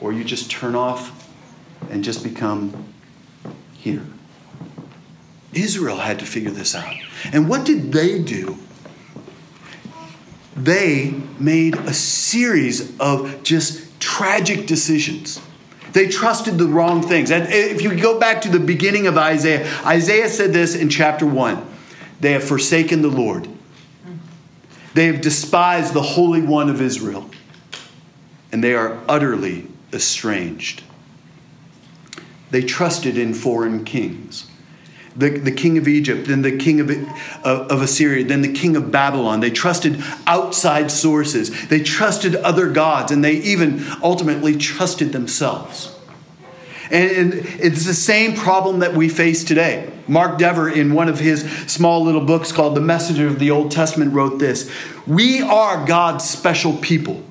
Or 0.01 0.11
you 0.11 0.23
just 0.23 0.49
turn 0.49 0.73
off 0.73 1.29
and 1.91 2.03
just 2.03 2.23
become 2.23 2.93
here. 3.73 4.03
Israel 5.53 5.97
had 5.97 6.17
to 6.19 6.25
figure 6.25 6.51
this 6.51 6.73
out. 6.73 6.95
And 7.31 7.47
what 7.47 7.65
did 7.65 7.91
they 7.91 8.21
do 8.21 8.57
they 10.57 11.13
made 11.39 11.75
a 11.75 11.93
series 11.93 12.97
of 12.99 13.43
just 13.43 13.99
tragic 13.99 14.65
decisions. 14.65 15.39
They 15.93 16.07
trusted 16.07 16.57
the 16.57 16.65
wrong 16.65 17.01
things. 17.01 17.31
And 17.31 17.47
if 17.51 17.81
you 17.81 17.95
go 17.95 18.19
back 18.19 18.41
to 18.41 18.49
the 18.49 18.59
beginning 18.59 19.07
of 19.07 19.17
Isaiah, 19.17 19.67
Isaiah 19.85 20.29
said 20.29 20.53
this 20.53 20.75
in 20.75 20.89
chapter 20.89 21.25
1 21.25 21.65
They 22.19 22.33
have 22.33 22.43
forsaken 22.43 23.01
the 23.01 23.09
Lord. 23.09 23.47
They 24.93 25.05
have 25.05 25.21
despised 25.21 25.93
the 25.93 26.01
Holy 26.01 26.41
One 26.41 26.69
of 26.69 26.81
Israel, 26.81 27.29
and 28.51 28.63
they 28.63 28.73
are 28.73 28.99
utterly 29.07 29.67
estranged. 29.93 30.83
They 32.49 32.63
trusted 32.63 33.17
in 33.17 33.33
foreign 33.33 33.85
kings. 33.85 34.49
The, 35.17 35.29
the 35.29 35.51
king 35.51 35.77
of 35.77 35.87
Egypt, 35.87 36.27
then 36.27 36.43
the 36.43 36.55
king 36.55 36.79
of, 36.79 36.91
of 37.43 37.81
Assyria, 37.81 38.23
then 38.23 38.41
the 38.41 38.53
king 38.53 38.75
of 38.75 38.91
Babylon. 38.91 39.39
They 39.39 39.49
trusted 39.49 40.03
outside 40.27 40.91
sources. 40.91 41.67
They 41.67 41.81
trusted 41.81 42.35
other 42.35 42.69
gods, 42.69 43.11
and 43.11 43.23
they 43.23 43.33
even 43.33 43.83
ultimately 44.03 44.55
trusted 44.55 45.13
themselves. 45.13 45.93
And 46.89 47.33
it's 47.33 47.85
the 47.85 47.93
same 47.93 48.35
problem 48.35 48.79
that 48.79 48.93
we 48.93 49.09
face 49.09 49.43
today. 49.43 49.91
Mark 50.07 50.37
Dever, 50.37 50.69
in 50.69 50.93
one 50.93 51.09
of 51.09 51.19
his 51.19 51.41
small 51.67 52.03
little 52.03 52.23
books 52.23 52.51
called 52.51 52.75
The 52.75 52.81
Message 52.81 53.19
of 53.19 53.39
the 53.39 53.51
Old 53.51 53.71
Testament, 53.71 54.13
wrote 54.13 54.39
this 54.39 54.71
We 55.05 55.41
are 55.41 55.85
God's 55.85 56.29
special 56.29 56.77
people. 56.77 57.23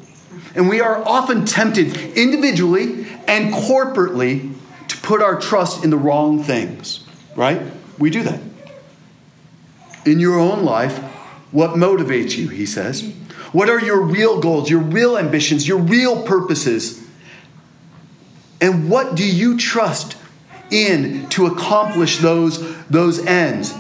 And 0.55 0.69
we 0.69 0.81
are 0.81 1.07
often 1.07 1.45
tempted 1.45 2.17
individually 2.17 3.07
and 3.27 3.53
corporately 3.53 4.55
to 4.89 4.97
put 4.99 5.23
our 5.23 5.39
trust 5.39 5.85
in 5.85 5.91
the 5.91 5.99
wrong 5.99 6.43
things, 6.43 7.07
right? 7.35 7.61
We 7.99 8.11
do 8.11 8.23
that. 8.23 8.41
In 10.05 10.21
your 10.21 10.39
own 10.39 10.65
life, 10.65 10.99
what 11.51 11.71
motivates 11.71 12.37
you, 12.37 12.49
he 12.49 12.67
says? 12.67 13.13
What 13.53 13.71
are 13.71 13.81
your 13.81 14.03
real 14.03 14.41
goals, 14.41 14.69
your 14.69 14.81
real 14.81 15.17
ambitions, 15.17 15.67
your 15.67 15.79
real 15.79 16.23
purposes? 16.25 17.03
And 18.61 18.91
what 18.91 19.15
do 19.15 19.27
you 19.27 19.57
trust 19.57 20.17
in 20.71 21.29
to 21.31 21.47
accomplish 21.47 22.19
those, 22.19 22.77
those 22.87 23.25
ends? 23.25 23.75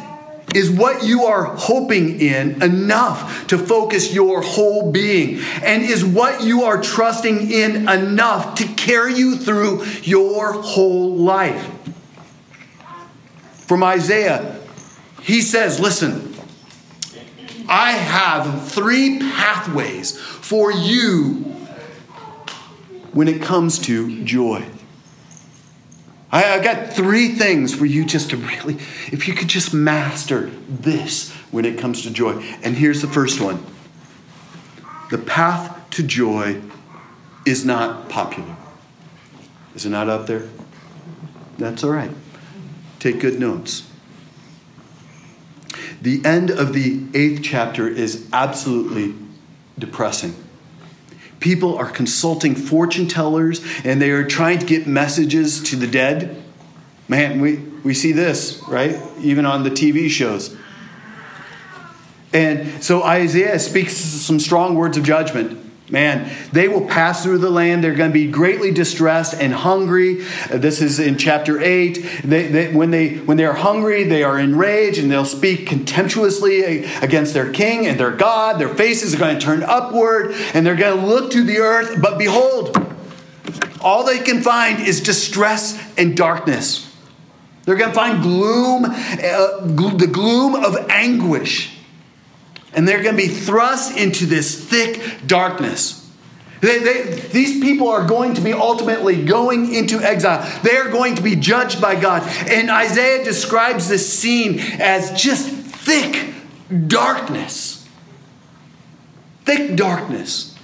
Is 0.55 0.71
what 0.71 1.05
you 1.05 1.25
are 1.25 1.45
hoping 1.45 2.21
in 2.21 2.63
enough 2.63 3.47
to 3.49 3.59
focus 3.59 4.15
your 4.15 4.41
whole 4.41 4.91
being? 4.91 5.41
And 5.63 5.83
is 5.83 6.05
what 6.05 6.43
you 6.43 6.63
are 6.63 6.81
trusting 6.81 7.51
in 7.51 7.89
enough 7.89 8.55
to 8.57 8.67
carry 8.69 9.15
you 9.15 9.37
through 9.37 9.85
your 10.03 10.53
whole 10.53 11.17
life? 11.17 11.76
From 13.67 13.83
Isaiah, 13.83 14.61
he 15.23 15.41
says, 15.41 15.81
Listen, 15.81 16.35
I 17.69 17.93
have 17.93 18.69
three 18.71 19.19
pathways 19.19 20.17
for 20.19 20.71
you 20.73 21.35
when 23.13 23.29
it 23.29 23.43
comes 23.43 23.79
to 23.81 24.25
joy. 24.25 24.65
I, 26.31 26.41
have 26.41 26.63
got 26.63 26.93
three 26.93 27.29
things 27.29 27.75
for 27.75 27.87
you 27.87 28.05
just 28.05 28.31
to 28.31 28.37
really, 28.37 28.75
if 29.11 29.27
you 29.27 29.35
could 29.35 29.49
just 29.49 29.73
master 29.73 30.51
this 30.69 31.33
when 31.51 31.65
it 31.65 31.79
comes 31.79 32.03
to 32.03 32.11
joy. 32.11 32.43
And 32.63 32.77
here's 32.77 33.01
the 33.01 33.09
first 33.09 33.41
one 33.41 33.65
the 35.11 35.19
path 35.19 35.91
to 35.91 36.03
joy 36.03 36.61
is 37.47 37.65
not 37.65 38.09
popular. 38.09 38.57
Is 39.75 39.87
it 39.87 39.91
not 39.91 40.09
up 40.09 40.27
there? 40.27 40.49
That's 41.59 41.83
all 41.83 41.91
right. 41.91 42.11
Take 43.07 43.21
good 43.21 43.39
notes. 43.39 43.89
The 46.03 46.25
end 46.25 46.51
of 46.51 46.73
the 46.73 47.05
eighth 47.15 47.41
chapter 47.41 47.87
is 47.87 48.29
absolutely 48.33 49.15
depressing. 49.79 50.35
People 51.39 51.77
are 51.77 51.89
consulting 51.89 52.57
fortune 52.57 53.07
tellers 53.07 53.65
and 53.85 54.03
they 54.03 54.11
are 54.11 54.27
trying 54.27 54.59
to 54.59 54.67
get 54.67 54.89
messages 54.89 55.63
to 55.71 55.77
the 55.77 55.87
dead. 55.87 56.43
Man, 57.07 57.41
we, 57.41 57.59
we 57.85 57.95
see 57.95 58.11
this, 58.11 58.61
right? 58.67 59.01
Even 59.21 59.47
on 59.47 59.63
the 59.63 59.71
TV 59.71 60.11
shows. 60.11 60.57
And 62.33 62.83
so 62.83 63.05
Isaiah 63.05 63.61
speaks 63.61 63.95
some 63.95 64.41
strong 64.41 64.75
words 64.75 64.97
of 64.97 65.05
judgment. 65.05 65.66
Man, 65.89 66.29
they 66.51 66.67
will 66.67 66.85
pass 66.85 67.23
through 67.23 67.39
the 67.39 67.51
land. 67.51 67.85
They're 67.85 67.95
going 67.95 68.11
to 68.11 68.15
be 68.15 68.29
greatly 68.29 68.73
distressed 68.73 69.35
and 69.35 69.53
hungry. 69.53 70.25
Uh, 70.51 70.59
this 70.59 70.81
is 70.81 70.99
in 70.99 71.17
chapter 71.17 71.61
8. 71.61 72.23
They, 72.25 72.49
they, 72.49 72.75
when, 72.75 72.91
they, 72.91 73.19
when 73.19 73.37
they 73.37 73.45
are 73.45 73.55
hungry, 73.55 74.03
they 74.03 74.25
are 74.25 74.37
enraged 74.37 74.99
and 74.99 75.09
they'll 75.09 75.25
speak 75.25 75.69
contemptuously 75.69 76.85
against 76.97 77.35
their 77.35 77.53
king 77.53 77.87
and 77.87 78.01
their 78.01 78.11
God. 78.11 78.59
Their 78.59 78.75
faces 78.75 79.15
are 79.15 79.19
going 79.19 79.39
to 79.39 79.45
turn 79.45 79.63
upward 79.63 80.33
and 80.55 80.67
they're 80.67 80.75
going 80.75 80.99
to 80.99 81.07
look 81.07 81.31
to 81.33 81.45
the 81.45 81.59
earth. 81.59 82.03
But 82.03 82.19
behold, 82.19 82.77
all 83.81 84.05
they 84.05 84.19
can 84.19 84.43
find 84.43 84.81
is 84.81 85.01
distress 85.01 85.81
and 85.97 86.17
darkness. 86.17 86.83
They're 87.65 87.77
going 87.77 87.91
to 87.91 87.97
find 87.97 88.23
gloom, 88.23 88.87
uh, 88.87 89.61
the 89.61 90.09
gloom 90.11 90.57
of 90.57 90.91
anguish 90.91 91.76
and 92.75 92.87
they're 92.87 93.03
going 93.03 93.17
to 93.17 93.23
be 93.23 93.29
thrust 93.29 93.97
into 93.97 94.27
this 94.27 94.63
thick 94.63 95.27
darkness. 95.27 96.03
They, 96.61 96.79
they, 96.79 97.03
these 97.33 97.61
people 97.63 97.89
are 97.89 98.07
going 98.07 98.35
to 98.35 98.41
be 98.41 98.53
ultimately 98.53 99.25
going 99.25 99.75
into 99.75 100.01
exile. 100.01 100.61
They 100.63 100.77
are 100.77 100.91
going 100.91 101.15
to 101.17 101.23
be 101.23 101.37
judged 101.37 101.81
by 101.81 102.01
God. 102.01 102.23
And 102.49 102.71
Isaiah 102.71 103.23
describes 103.25 103.89
this 103.89 104.11
scene 104.13 104.59
as 104.59 105.21
just 105.21 105.49
thick 105.49 106.35
darkness. 106.89 107.87
Thick 109.45 109.77
darkness. 109.77 110.56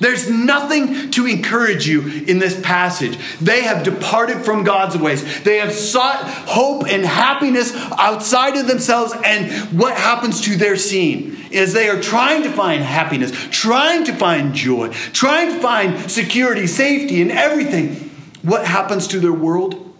There's 0.00 0.28
nothing 0.30 1.10
to 1.12 1.26
encourage 1.26 1.86
you 1.86 2.00
in 2.00 2.38
this 2.38 2.58
passage. 2.60 3.18
They 3.40 3.62
have 3.62 3.84
departed 3.84 4.44
from 4.44 4.64
God's 4.64 4.96
ways. 4.96 5.42
They 5.42 5.58
have 5.58 5.72
sought 5.72 6.24
hope 6.24 6.86
and 6.86 7.04
happiness 7.04 7.74
outside 7.98 8.56
of 8.56 8.66
themselves. 8.66 9.12
And 9.24 9.78
what 9.78 9.96
happens 9.96 10.40
to 10.42 10.56
their 10.56 10.76
scene 10.76 11.38
is 11.50 11.72
they 11.72 11.88
are 11.88 12.00
trying 12.00 12.42
to 12.44 12.50
find 12.50 12.82
happiness, 12.82 13.30
trying 13.50 14.04
to 14.04 14.14
find 14.14 14.54
joy, 14.54 14.88
trying 15.12 15.54
to 15.54 15.60
find 15.60 16.10
security, 16.10 16.66
safety, 16.66 17.20
and 17.20 17.30
everything. 17.30 18.10
What 18.42 18.66
happens 18.66 19.06
to 19.08 19.20
their 19.20 19.32
world? 19.32 19.94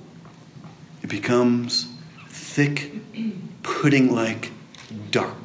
It 1.03 1.11
becomes 1.11 1.89
thick, 2.29 2.93
pudding 3.63 4.15
like 4.15 4.51
dark. 5.11 5.37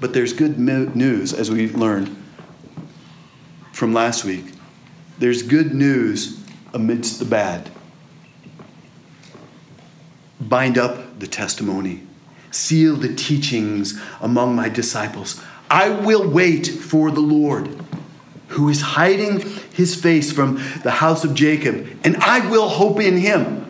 But 0.00 0.12
there's 0.12 0.32
good 0.32 0.58
news, 0.58 1.32
as 1.32 1.50
we 1.50 1.70
learned 1.70 2.14
from 3.72 3.92
last 3.92 4.24
week. 4.24 4.52
There's 5.18 5.42
good 5.42 5.74
news 5.74 6.42
amidst 6.74 7.18
the 7.18 7.24
bad. 7.24 7.70
Bind 10.40 10.76
up 10.78 11.18
the 11.18 11.26
testimony, 11.26 12.02
seal 12.50 12.96
the 12.96 13.14
teachings 13.14 14.00
among 14.20 14.54
my 14.54 14.68
disciples. 14.68 15.42
I 15.70 15.88
will 15.88 16.28
wait 16.28 16.66
for 16.66 17.10
the 17.10 17.20
Lord, 17.20 17.68
who 18.48 18.68
is 18.68 18.80
hiding 18.80 19.40
his 19.72 19.94
face 19.94 20.30
from 20.30 20.56
the 20.82 20.90
house 20.90 21.24
of 21.24 21.34
Jacob, 21.34 21.86
and 22.04 22.16
I 22.18 22.48
will 22.48 22.68
hope 22.68 23.00
in 23.00 23.16
him. 23.16 23.65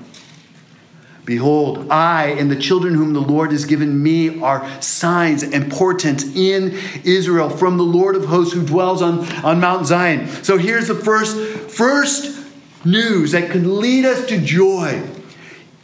Behold, 1.26 1.90
I 1.90 2.28
and 2.28 2.48
the 2.52 2.56
children 2.56 2.94
whom 2.94 3.12
the 3.12 3.20
Lord 3.20 3.50
has 3.50 3.64
given 3.64 4.00
me 4.00 4.40
are 4.40 4.64
signs 4.80 5.42
and 5.42 5.70
portents 5.70 6.22
in 6.22 6.78
Israel 7.02 7.50
from 7.50 7.78
the 7.78 7.82
Lord 7.82 8.14
of 8.14 8.26
hosts 8.26 8.54
who 8.54 8.64
dwells 8.64 9.02
on, 9.02 9.28
on 9.44 9.58
Mount 9.58 9.86
Zion. 9.86 10.28
So 10.44 10.56
here's 10.56 10.86
the 10.86 10.94
first, 10.94 11.36
first 11.68 12.46
news 12.84 13.32
that 13.32 13.50
can 13.50 13.80
lead 13.80 14.04
us 14.04 14.24
to 14.26 14.40
joy. 14.40 15.02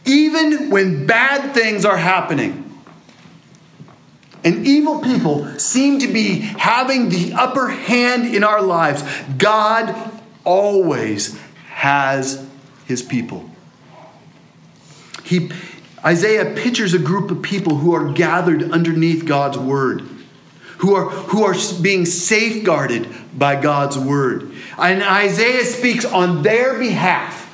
Even 0.05 0.69
when 0.69 1.05
bad 1.05 1.53
things 1.53 1.83
are 1.83 1.97
happening, 1.97 2.61
and 4.45 4.65
evil 4.65 4.99
people 5.01 5.59
seem 5.59 5.99
to 5.99 6.07
be 6.07 6.39
having 6.39 7.09
the 7.09 7.33
upper 7.33 7.67
hand 7.67 8.33
in 8.33 8.45
our 8.45 8.61
lives, 8.61 9.03
God 9.37 9.93
always 10.45 11.37
has 11.67 12.45
his 12.85 13.01
people. 13.01 13.49
He, 15.33 15.49
Isaiah 16.05 16.53
pictures 16.53 16.93
a 16.93 16.99
group 16.99 17.31
of 17.31 17.41
people 17.41 17.77
who 17.77 17.95
are 17.95 18.11
gathered 18.13 18.71
underneath 18.71 19.25
God's 19.25 19.57
word, 19.57 20.03
who 20.77 20.93
are, 20.93 21.09
who 21.09 21.43
are 21.43 21.55
being 21.81 22.05
safeguarded 22.05 23.07
by 23.33 23.59
God's 23.59 23.97
word. 23.97 24.51
And 24.77 25.01
Isaiah 25.01 25.63
speaks 25.65 26.05
on 26.05 26.43
their 26.43 26.77
behalf. 26.77 27.51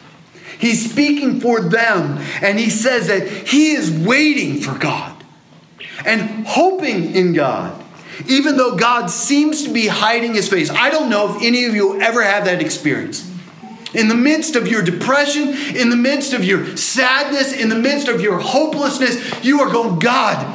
He's 0.60 0.92
speaking 0.92 1.40
for 1.40 1.62
them, 1.62 2.18
and 2.42 2.60
he 2.60 2.70
says 2.70 3.08
that 3.08 3.26
he 3.48 3.72
is 3.72 3.90
waiting 3.90 4.60
for 4.60 4.78
God 4.78 5.16
and 6.06 6.46
hoping 6.46 7.16
in 7.16 7.32
God, 7.32 7.82
even 8.28 8.58
though 8.58 8.76
God 8.76 9.10
seems 9.10 9.64
to 9.64 9.72
be 9.72 9.88
hiding 9.88 10.34
his 10.34 10.50
face. 10.50 10.70
I 10.70 10.90
don't 10.90 11.10
know 11.10 11.34
if 11.34 11.42
any 11.42 11.64
of 11.64 11.76
you 11.76 12.02
ever 12.02 12.24
have 12.24 12.44
that 12.44 12.62
experience. 12.62 13.29
In 13.94 14.08
the 14.08 14.16
midst 14.16 14.56
of 14.56 14.68
your 14.68 14.82
depression, 14.82 15.50
in 15.76 15.90
the 15.90 15.96
midst 15.96 16.34
of 16.34 16.44
your 16.44 16.78
sadness, 16.78 17.54
in 17.54 17.70
the 17.70 17.76
midst 17.76 18.08
of 18.08 18.22
your 18.22 18.40
hopelessness, 18.40 19.44
you 19.44 19.62
are 19.62 19.72
going, 19.72 20.00
God, 20.00 20.46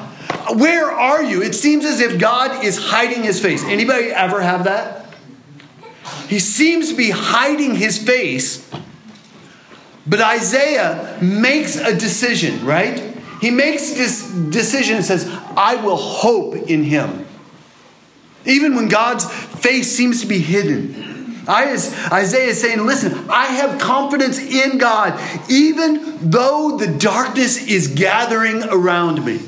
where 0.57 0.91
are 0.91 1.23
you? 1.23 1.43
It 1.43 1.55
seems 1.55 1.85
as 1.85 2.01
if 2.01 2.19
God 2.19 2.65
is 2.65 2.79
hiding 2.79 3.25
his 3.25 3.41
face. 3.41 3.65
Anybody 3.65 4.07
ever 4.07 4.41
have 4.41 4.65
that? 4.65 5.07
He 6.29 6.39
seems 6.39 6.91
to 6.91 6.97
be 6.97 7.11
hiding 7.11 7.75
his 7.75 7.99
face, 7.99 8.71
but 10.07 10.21
Isaiah 10.21 11.19
makes 11.21 11.77
a 11.77 11.97
decision, 11.97 12.65
right? 12.65 13.15
he 13.45 13.51
makes 13.51 13.93
this 13.93 14.27
decision 14.31 14.97
and 14.97 15.05
says, 15.05 15.29
I 15.55 15.77
will 15.77 15.97
hope 15.97 16.55
in 16.55 16.83
him. 16.83 17.27
Even 18.47 18.75
when 18.75 18.89
God's 18.89 19.31
face 19.31 19.95
seems 19.95 20.23
to 20.23 20.27
be 20.27 20.39
hidden. 20.39 21.14
Isaiah 21.49 22.49
is 22.49 22.61
saying, 22.61 22.87
Listen, 22.87 23.29
I 23.29 23.47
have 23.47 23.81
confidence 23.81 24.39
in 24.39 24.79
God, 24.79 25.21
even 25.51 26.31
though 26.31 26.77
the 26.77 26.87
darkness 26.87 27.67
is 27.67 27.89
gathering 27.89 28.63
around 28.65 29.25
me. 29.25 29.41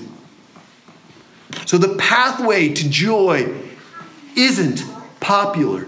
So 1.64 1.78
the 1.78 1.96
pathway 1.96 2.68
to 2.68 2.88
joy 2.88 3.52
isn't 4.36 4.84
popular. 5.20 5.86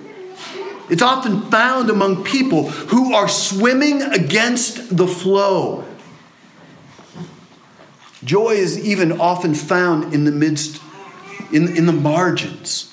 It's 0.89 1.03
often 1.03 1.43
found 1.51 1.91
among 1.91 2.25
people 2.25 2.69
who 2.71 3.15
are 3.15 3.29
swimming 3.29 4.03
against 4.03 4.97
the 4.97 5.07
flow. 5.07 5.85
Joy 8.25 8.53
is 8.53 8.79
even 8.85 9.21
often 9.21 9.55
found 9.55 10.15
in 10.15 10.25
the 10.25 10.33
midst, 10.33 10.81
in, 11.53 11.77
in 11.77 11.87
the 11.87 11.93
margins. 11.93 12.88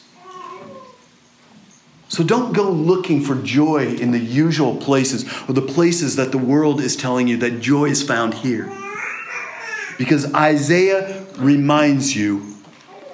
So 2.15 2.23
don't 2.23 2.54
go 2.54 2.71
looking 2.71 3.19
for 3.19 3.36
joy 3.36 3.88
in 3.88 4.12
the 4.12 4.19
usual 4.19 4.78
places 4.78 5.25
or 5.49 5.54
the 5.54 5.62
places 5.62 6.15
that 6.15 6.32
the 6.32 6.38
world 6.38 6.80
is 6.80 6.95
telling 6.95 7.28
you 7.28 7.36
that 7.39 7.60
joy 7.60 7.88
is 7.88 8.01
found 8.01 8.36
here. 8.36 8.71
Because 9.97 10.34
Isaiah 10.34 11.25
reminds 11.36 12.15
you 12.15 12.56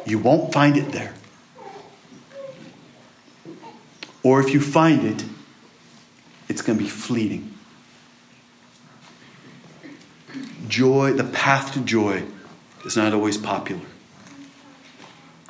you 0.05 0.19
won't 0.19 0.53
find 0.53 0.77
it 0.77 0.91
there. 0.91 1.15
Or 4.21 4.39
if 4.39 4.53
you 4.53 4.61
find 4.61 5.03
it, 5.03 5.25
it's 6.47 6.61
going 6.61 6.77
to 6.77 6.83
be 6.83 6.89
fleeting. 6.89 7.55
Joy, 10.67 11.13
the 11.13 11.23
path 11.23 11.73
to 11.73 11.79
joy, 11.79 12.25
is 12.85 12.95
not 12.95 13.15
always 13.15 13.39
popular. 13.39 13.81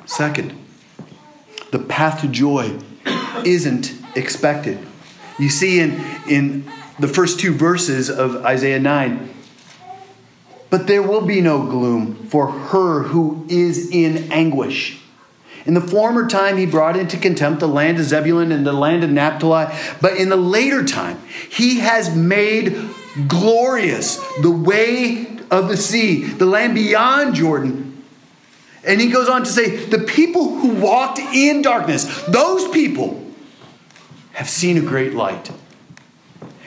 Second, 0.06 0.58
the 1.70 1.78
path 1.78 2.22
to 2.22 2.28
joy 2.28 2.78
isn't 3.44 3.94
expected. 4.14 4.78
You 5.38 5.48
see 5.48 5.80
in, 5.80 6.04
in 6.28 6.70
the 6.98 7.08
first 7.08 7.40
two 7.40 7.52
verses 7.52 8.10
of 8.10 8.44
Isaiah 8.44 8.78
9, 8.78 9.30
but 10.70 10.86
there 10.86 11.02
will 11.02 11.20
be 11.20 11.40
no 11.40 11.66
gloom 11.66 12.14
for 12.28 12.50
her 12.50 13.02
who 13.02 13.44
is 13.48 13.90
in 13.90 14.32
anguish. 14.32 14.98
In 15.64 15.74
the 15.74 15.80
former 15.80 16.26
time, 16.28 16.56
he 16.56 16.66
brought 16.66 16.96
into 16.96 17.16
contempt 17.16 17.60
the 17.60 17.68
land 17.68 17.98
of 17.98 18.04
Zebulun 18.04 18.50
and 18.50 18.66
the 18.66 18.72
land 18.72 19.04
of 19.04 19.10
Naphtali. 19.10 19.72
But 20.00 20.16
in 20.16 20.28
the 20.28 20.36
later 20.36 20.84
time, 20.84 21.20
he 21.50 21.80
has 21.80 22.14
made 22.14 22.76
glorious 23.28 24.16
the 24.40 24.50
way 24.50 25.26
of 25.50 25.68
the 25.68 25.76
sea, 25.76 26.24
the 26.24 26.46
land 26.46 26.74
beyond 26.74 27.34
Jordan. 27.34 27.91
And 28.84 29.00
he 29.00 29.10
goes 29.10 29.28
on 29.28 29.44
to 29.44 29.50
say, 29.50 29.76
the 29.76 30.00
people 30.00 30.56
who 30.56 30.74
walked 30.80 31.18
in 31.18 31.62
darkness, 31.62 32.22
those 32.22 32.68
people 32.68 33.24
have 34.32 34.48
seen 34.48 34.76
a 34.76 34.80
great 34.80 35.14
light. 35.14 35.52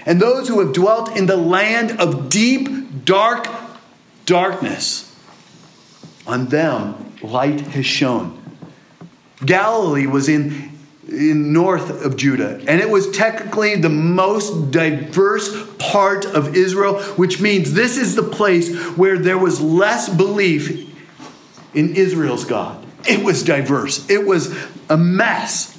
And 0.05 0.21
those 0.21 0.47
who 0.47 0.59
have 0.59 0.73
dwelt 0.73 1.15
in 1.17 1.25
the 1.25 1.35
land 1.35 1.99
of 1.99 2.29
deep, 2.29 3.05
dark 3.05 3.47
darkness. 4.25 5.13
On 6.27 6.47
them, 6.47 7.13
light 7.21 7.61
has 7.61 7.85
shone. 7.85 8.41
Galilee 9.45 10.07
was 10.07 10.29
in, 10.29 10.71
in 11.07 11.51
north 11.53 12.03
of 12.03 12.17
Judah, 12.17 12.63
and 12.67 12.81
it 12.81 12.89
was 12.89 13.11
technically 13.11 13.75
the 13.75 13.89
most 13.89 14.71
diverse 14.71 15.67
part 15.77 16.25
of 16.25 16.55
Israel, 16.55 17.01
which 17.13 17.41
means 17.41 17.73
this 17.73 17.97
is 17.97 18.15
the 18.15 18.23
place 18.23 18.75
where 18.95 19.17
there 19.17 19.37
was 19.37 19.59
less 19.59 20.07
belief 20.09 20.94
in 21.75 21.95
Israel's 21.95 22.45
God. 22.45 22.83
It 23.07 23.23
was 23.23 23.43
diverse, 23.43 24.09
it 24.09 24.25
was 24.25 24.55
a 24.89 24.97
mess. 24.97 25.73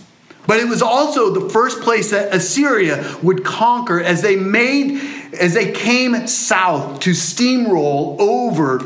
But 0.47 0.61
it 0.61 0.69
was 0.69 0.81
also 0.81 1.31
the 1.31 1.51
first 1.51 1.81
place 1.81 2.13
that 2.13 2.33
Assyria 2.33 3.17
would 3.21 3.45
conquer 3.45 4.01
as 4.01 4.23
they 4.23 4.37
made 4.37 5.01
as 5.35 5.55
they 5.55 5.73
came 5.73 6.29
south 6.29 7.01
to 7.01 7.11
steamroll 7.11 8.17
over 8.21 8.85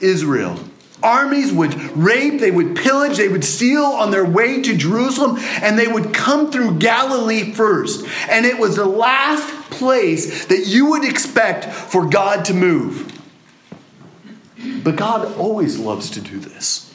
Israel. 0.00 0.58
Armies 1.02 1.52
would 1.52 1.74
rape, 1.96 2.40
they 2.40 2.50
would 2.50 2.76
pillage, 2.76 3.16
they 3.16 3.28
would 3.28 3.44
steal 3.44 3.84
on 3.84 4.10
their 4.10 4.24
way 4.24 4.62
to 4.62 4.76
Jerusalem, 4.76 5.36
and 5.60 5.78
they 5.78 5.88
would 5.88 6.14
come 6.14 6.50
through 6.50 6.78
Galilee 6.78 7.52
first. 7.52 8.06
And 8.28 8.46
it 8.46 8.58
was 8.58 8.76
the 8.76 8.86
last 8.86 9.52
place 9.70 10.46
that 10.46 10.66
you 10.66 10.90
would 10.90 11.04
expect 11.04 11.64
for 11.64 12.06
God 12.06 12.44
to 12.46 12.54
move. 12.54 13.11
But 14.82 14.96
God 14.96 15.36
always 15.36 15.78
loves 15.78 16.10
to 16.10 16.20
do 16.20 16.38
this. 16.38 16.92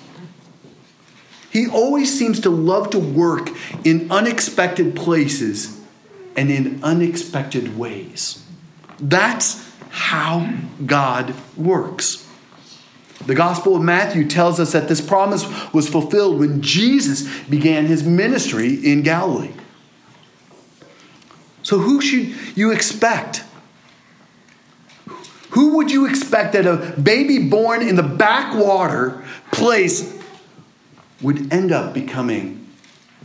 He 1.50 1.68
always 1.68 2.18
seems 2.18 2.40
to 2.42 2.50
love 2.50 2.90
to 2.92 3.00
work 3.00 3.50
in 3.84 4.12
unexpected 4.12 4.96
places 4.96 5.82
and 6.36 6.52
in 6.52 6.84
unexpected 6.84 7.78
ways. 7.78 8.46
That's 9.00 9.68
how 9.90 10.54
God 10.86 11.34
works. 11.56 12.28
The 13.26 13.36
Gospel 13.36 13.76
of 13.76 13.82
Matthew 13.82 14.28
tells 14.28 14.60
us 14.60 14.72
that 14.74 14.88
this 14.88 15.02
promise 15.02 15.46
was 15.74 15.90
fulfilled 15.90 16.40
when 16.40 16.62
Jesus 16.62 17.28
began 17.46 17.88
his 17.88 18.04
ministry 18.04 18.74
in 18.74 19.02
Galilee. 19.02 19.54
So, 21.64 21.80
who 21.80 22.00
should 22.00 22.34
you 22.56 22.72
expect? 22.72 23.44
Who 25.58 25.78
would 25.78 25.90
you 25.90 26.06
expect 26.06 26.54
that 26.54 26.68
a 26.68 27.02
baby 27.02 27.40
born 27.40 27.82
in 27.82 27.96
the 27.96 28.04
backwater 28.04 29.24
place 29.52 30.16
would 31.20 31.52
end 31.52 31.72
up 31.72 31.96
becoming 31.96 32.68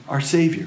our 0.09 0.23
Savior? 0.23 0.67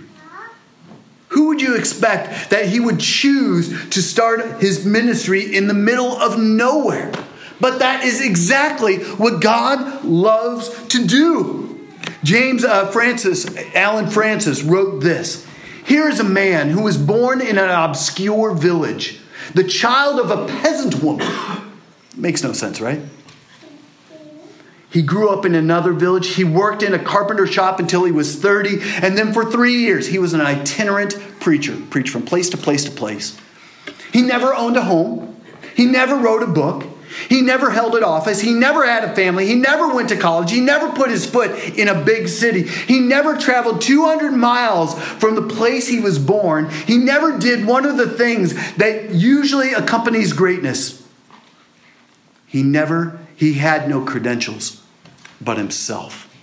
Who 1.30 1.48
would 1.48 1.64
you 1.64 1.76
expect 1.76 2.52
that 2.52 2.68
he 2.68 2.80
would 2.80 3.00
choose 3.00 3.90
to 3.90 4.04
start 4.04 4.62
his 4.62 4.86
ministry 4.86 5.56
in 5.56 5.66
the 5.66 5.74
middle 5.74 6.12
of 6.12 6.38
nowhere? 6.38 7.12
But 7.60 7.80
that 7.80 8.04
is 8.04 8.24
exactly 8.24 9.00
what 9.00 9.42
God 9.42 10.06
loves 10.06 10.70
to 10.90 11.04
do. 11.04 11.90
James 12.24 12.64
uh, 12.64 12.92
Francis, 12.92 13.48
Allan 13.74 14.12
Francis, 14.12 14.62
wrote 14.62 15.02
this 15.02 15.48
Here 15.84 16.08
is 16.10 16.20
a 16.20 16.24
man 16.24 16.70
who 16.70 16.84
was 16.84 16.96
born 16.96 17.42
in 17.42 17.58
an 17.58 17.72
obscure 17.72 18.54
village, 18.54 19.20
the 19.56 19.64
child 19.64 20.20
of 20.20 20.30
a 20.30 20.46
peasant 20.62 21.02
woman. 21.02 21.28
Makes 22.16 22.44
no 22.44 22.54
sense, 22.54 22.80
right? 22.80 23.02
He 24.92 25.02
grew 25.02 25.30
up 25.30 25.46
in 25.46 25.56
another 25.56 25.92
village. 25.92 26.36
He 26.36 26.44
worked 26.44 26.84
in 26.84 26.94
a 26.94 27.00
carpenter 27.00 27.48
shop 27.48 27.80
until 27.80 28.04
he 28.04 28.12
was 28.12 28.36
30. 28.36 28.82
And 29.02 29.18
then 29.18 29.34
for 29.34 29.50
three 29.50 29.78
years, 29.78 30.08
he 30.08 30.20
was 30.20 30.34
an 30.34 30.42
itinerant 30.42 31.18
preacher, 31.40 31.78
preached 31.90 32.12
from 32.12 32.24
place 32.24 32.50
to 32.52 32.58
place 32.58 32.84
to 32.86 32.92
place. 32.92 33.38
He 34.14 34.22
never 34.22 34.54
owned 34.54 34.78
a 34.78 34.84
home. 34.84 35.42
He 35.76 35.86
never 35.86 36.16
wrote 36.16 36.44
a 36.44 36.48
book. 36.48 36.86
He 37.30 37.42
never 37.42 37.72
held 37.72 37.96
an 37.96 38.04
office. 38.04 38.42
He 38.42 38.54
never 38.54 38.86
had 38.86 39.04
a 39.04 39.16
family. 39.16 39.48
He 39.48 39.56
never 39.56 39.94
went 39.94 40.10
to 40.10 40.18
college. 40.18 40.52
He 40.52 40.62
never 40.62 40.92
put 40.92 41.10
his 41.10 41.26
foot 41.26 41.52
in 41.78 41.88
a 41.88 42.04
big 42.04 42.28
city. 42.28 42.64
He 42.64 43.00
never 43.00 43.38
traveled 43.38 43.82
200 43.82 44.32
miles 44.32 45.00
from 45.00 45.36
the 45.36 45.42
place 45.42 45.88
he 45.88 46.00
was 46.00 46.20
born. 46.20 46.70
He 46.70 46.98
never 46.98 47.38
did 47.38 47.66
one 47.66 47.86
of 47.86 47.98
the 47.98 48.10
things 48.10 48.54
that 48.76 49.12
usually 49.12 49.74
accompanies 49.74 50.34
greatness. 50.34 51.06
He 52.46 52.64
never, 52.64 53.20
he 53.36 53.54
had 53.54 53.90
no 53.90 54.06
credentials 54.06 54.82
but 55.42 55.58
himself. 55.58 56.35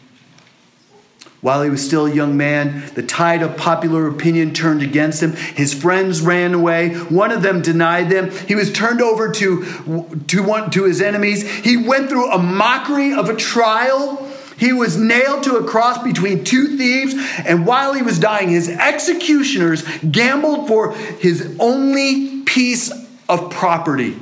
While 1.43 1.63
he 1.65 1.71
was 1.71 1.85
still 1.85 2.07
a 2.07 2.15
young 2.15 2.37
man, 2.37 2.85
the 2.95 3.03
tide 3.03 3.43
of 3.43 3.57
popular 3.57 4.07
opinion 4.07 4.55
turned 4.55 4.81
against 4.81 5.23
him. 5.23 5.33
His 5.33 5.75
friends 5.75 6.21
ran 6.21 6.55
away. 6.55 6.95
One 6.95 7.33
of 7.33 7.43
them 7.43 7.61
denied 7.61 8.11
them. 8.11 8.31
He 8.31 8.55
was 8.55 8.73
turned 8.73 9.03
over 9.03 9.31
to, 9.33 10.23
to, 10.29 10.43
one, 10.43 10.71
to 10.71 10.85
his 10.85 11.01
enemies. 11.01 11.43
He 11.65 11.77
went 11.77 12.09
through 12.09 12.31
a 12.31 12.39
mockery 12.39 13.13
of 13.13 13.29
a 13.29 13.35
trial. 13.35 14.29
He 14.57 14.73
was 14.73 14.97
nailed 14.97 15.43
to 15.43 15.57
a 15.57 15.65
cross 15.65 16.01
between 16.01 16.45
two 16.45 16.77
thieves. 16.77 17.15
And 17.45 17.67
while 17.67 17.93
he 17.93 18.03
was 18.03 18.21
dying, 18.21 18.49
his 18.49 18.69
executioners 18.69 19.83
gambled 19.99 20.69
for 20.69 20.93
his 20.95 21.57
only 21.59 22.43
piece 22.43 22.93
of 23.29 23.51
property 23.51 24.17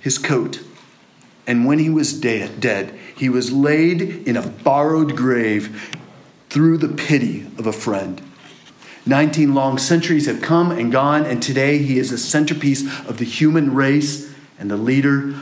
his 0.00 0.18
coat. 0.18 0.60
And 1.50 1.66
when 1.66 1.80
he 1.80 1.90
was 1.90 2.12
dead, 2.12 2.60
dead, 2.60 2.96
he 3.16 3.28
was 3.28 3.50
laid 3.50 4.02
in 4.02 4.36
a 4.36 4.46
borrowed 4.46 5.16
grave 5.16 5.98
through 6.48 6.78
the 6.78 6.86
pity 6.86 7.44
of 7.58 7.66
a 7.66 7.72
friend. 7.72 8.22
19 9.04 9.52
long 9.52 9.76
centuries 9.76 10.26
have 10.26 10.40
come 10.40 10.70
and 10.70 10.92
gone, 10.92 11.26
and 11.26 11.42
today 11.42 11.78
he 11.78 11.98
is 11.98 12.10
the 12.10 12.18
centerpiece 12.18 12.82
of 13.08 13.18
the 13.18 13.24
human 13.24 13.74
race 13.74 14.32
and 14.60 14.70
the 14.70 14.76
leader 14.76 15.34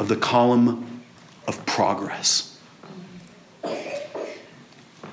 of 0.00 0.08
the 0.08 0.16
column 0.16 1.04
of 1.46 1.64
progress. 1.64 2.58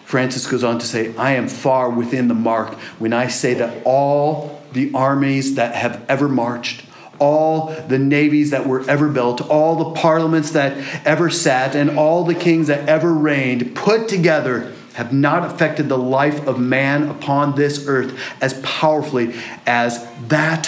Francis 0.03 0.47
goes 0.47 0.63
on 0.63 0.80
to 0.80 0.86
say, 0.88 1.15
I 1.15 1.34
am 1.34 1.47
far 1.47 1.91
within 1.91 2.27
the 2.27 2.34
mark 2.34 2.73
when 2.97 3.13
I 3.13 3.27
say 3.27 3.53
that 3.53 3.84
all 3.86 4.63
the 4.73 4.91
armies 4.95 5.53
that 5.56 5.75
have 5.75 6.03
ever 6.10 6.27
marched, 6.27 6.87
all 7.19 7.67
the 7.88 7.99
navies 7.99 8.51
that 8.51 8.67
were 8.67 8.88
ever 8.89 9.10
built, 9.10 9.41
all 9.49 9.75
the 9.75 9.99
parliaments 9.99 10.51
that 10.51 10.77
ever 11.06 11.30
sat, 11.30 11.75
and 11.75 11.97
all 11.97 12.23
the 12.23 12.36
kings 12.36 12.67
that 12.67 12.88
ever 12.88 13.13
reigned 13.13 13.75
put 13.75 14.08
together 14.08 14.73
have 14.93 15.13
not 15.13 15.45
affected 15.45 15.89
the 15.89 15.97
life 15.97 16.47
of 16.47 16.60
man 16.60 17.08
upon 17.08 17.56
this 17.56 17.88
earth 17.88 18.19
as 18.41 18.60
powerfully 18.62 19.36
as 19.65 20.08
that 20.27 20.67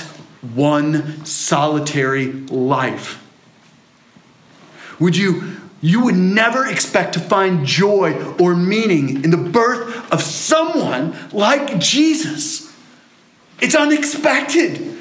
one 0.53 1.25
solitary 1.25 2.31
life. 2.31 3.25
Would 4.99 5.17
you 5.17 5.57
you 5.81 6.03
would 6.03 6.15
never 6.15 6.65
expect 6.65 7.13
to 7.13 7.19
find 7.19 7.65
joy 7.65 8.13
or 8.37 8.55
meaning 8.55 9.23
in 9.23 9.31
the 9.31 9.37
birth 9.37 10.11
of 10.11 10.21
someone 10.21 11.15
like 11.31 11.79
Jesus. 11.79 12.73
It's 13.61 13.75
unexpected. 13.75 14.98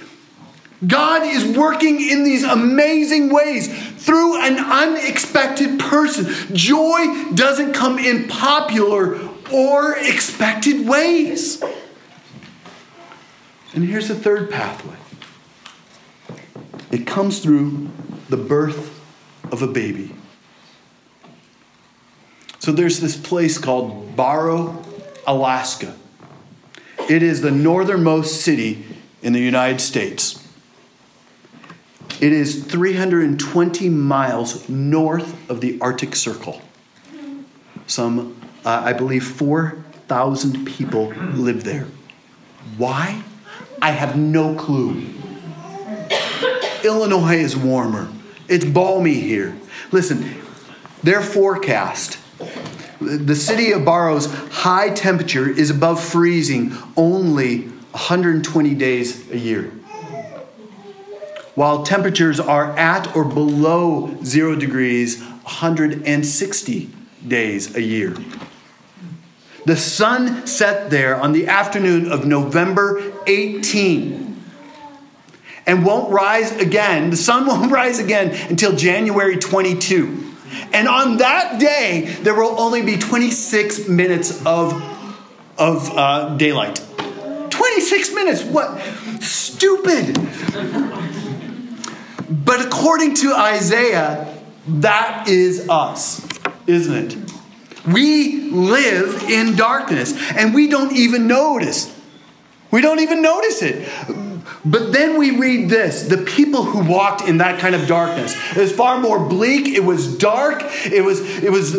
God 0.86 1.26
is 1.26 1.56
working 1.56 2.00
in 2.00 2.22
these 2.22 2.44
amazing 2.44 3.30
ways 3.30 3.66
through 4.04 4.40
an 4.40 4.58
unexpected 4.58 5.80
person. 5.80 6.26
Joy 6.54 7.32
doesn't 7.34 7.72
come 7.72 7.98
in 7.98 8.28
popular 8.28 9.18
or 9.52 9.96
expected 9.96 10.86
ways. 10.86 11.62
And 13.74 13.84
here's 13.84 14.08
the 14.08 14.14
third 14.14 14.50
pathway 14.50 14.96
it 16.90 17.06
comes 17.06 17.40
through 17.40 17.90
the 18.28 18.36
birth 18.36 18.98
of 19.50 19.62
a 19.62 19.66
baby. 19.66 20.14
So 22.60 22.72
there's 22.72 23.00
this 23.00 23.16
place 23.16 23.58
called 23.58 24.16
Barrow, 24.16 24.84
Alaska. 25.26 25.96
It 27.08 27.22
is 27.22 27.40
the 27.40 27.50
northernmost 27.50 28.40
city 28.42 28.84
in 29.22 29.32
the 29.32 29.40
United 29.40 29.80
States. 29.80 30.47
It 32.20 32.32
is 32.32 32.64
320 32.64 33.88
miles 33.88 34.68
north 34.68 35.50
of 35.50 35.60
the 35.60 35.78
Arctic 35.80 36.16
Circle. 36.16 36.60
Some, 37.86 38.40
uh, 38.64 38.82
I 38.84 38.92
believe, 38.92 39.24
4,000 39.24 40.66
people 40.66 41.08
live 41.34 41.64
there. 41.64 41.86
Why? 42.76 43.22
I 43.80 43.92
have 43.92 44.16
no 44.16 44.54
clue. 44.54 45.06
Illinois 46.84 47.36
is 47.36 47.56
warmer. 47.56 48.08
It's 48.48 48.64
balmy 48.64 49.14
here. 49.14 49.56
Listen, 49.92 50.34
their 51.02 51.22
forecast 51.22 52.18
the 53.00 53.36
city 53.36 53.72
of 53.72 53.84
Barrow's 53.84 54.26
high 54.50 54.90
temperature 54.90 55.48
is 55.48 55.70
above 55.70 56.02
freezing 56.02 56.72
only 56.96 57.62
120 57.62 58.74
days 58.74 59.30
a 59.30 59.38
year. 59.38 59.72
While 61.58 61.82
temperatures 61.82 62.38
are 62.38 62.70
at 62.78 63.16
or 63.16 63.24
below 63.24 64.16
zero 64.22 64.54
degrees 64.54 65.20
160 65.20 66.90
days 67.26 67.74
a 67.74 67.82
year. 67.82 68.16
The 69.66 69.76
sun 69.76 70.46
set 70.46 70.88
there 70.90 71.20
on 71.20 71.32
the 71.32 71.48
afternoon 71.48 72.12
of 72.12 72.24
November 72.24 73.02
18 73.26 74.40
and 75.66 75.84
won't 75.84 76.12
rise 76.12 76.52
again. 76.52 77.10
The 77.10 77.16
sun 77.16 77.44
won't 77.48 77.72
rise 77.72 77.98
again 77.98 78.36
until 78.48 78.76
January 78.76 79.36
22. 79.36 80.32
And 80.72 80.86
on 80.86 81.16
that 81.16 81.58
day, 81.58 82.02
there 82.22 82.36
will 82.36 82.60
only 82.60 82.82
be 82.82 82.96
26 82.96 83.88
minutes 83.88 84.46
of, 84.46 84.80
of 85.58 85.90
uh, 85.90 86.36
daylight. 86.36 86.80
26 87.50 88.14
minutes? 88.14 88.44
What? 88.44 88.80
Stupid. 89.20 91.07
But 92.48 92.64
according 92.64 93.12
to 93.16 93.34
Isaiah, 93.34 94.26
that 94.66 95.28
is 95.28 95.68
us, 95.68 96.26
isn't 96.66 97.12
it? 97.12 97.32
We 97.86 98.50
live 98.50 99.24
in 99.24 99.54
darkness 99.54 100.14
and 100.32 100.54
we 100.54 100.66
don't 100.66 100.96
even 100.96 101.26
notice. 101.26 101.94
We 102.70 102.80
don't 102.80 103.00
even 103.00 103.20
notice 103.20 103.60
it. 103.60 103.86
But 104.64 104.94
then 104.94 105.18
we 105.18 105.36
read 105.38 105.68
this 105.68 106.04
the 106.04 106.16
people 106.16 106.64
who 106.64 106.90
walked 106.90 107.28
in 107.28 107.36
that 107.36 107.60
kind 107.60 107.74
of 107.74 107.86
darkness. 107.86 108.34
It 108.52 108.60
was 108.62 108.72
far 108.72 108.98
more 108.98 109.18
bleak, 109.28 109.68
it 109.68 109.84
was 109.84 110.16
dark, 110.16 110.62
it 110.86 111.04
was, 111.04 111.20
it 111.44 111.52
was 111.52 111.74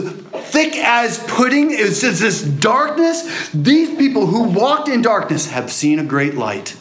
thick 0.51 0.75
as 0.75 1.17
pudding, 1.27 1.71
it 1.71 1.83
was 1.83 1.99
just 1.99 2.21
this 2.21 2.43
darkness. 2.43 3.49
These 3.55 3.97
people 3.97 4.27
who 4.27 4.43
walked 4.43 4.87
in 4.87 5.01
darkness 5.01 5.49
have 5.49 5.71
seen 5.71 5.97
a 5.97 6.03
great 6.03 6.35
light. 6.35 6.77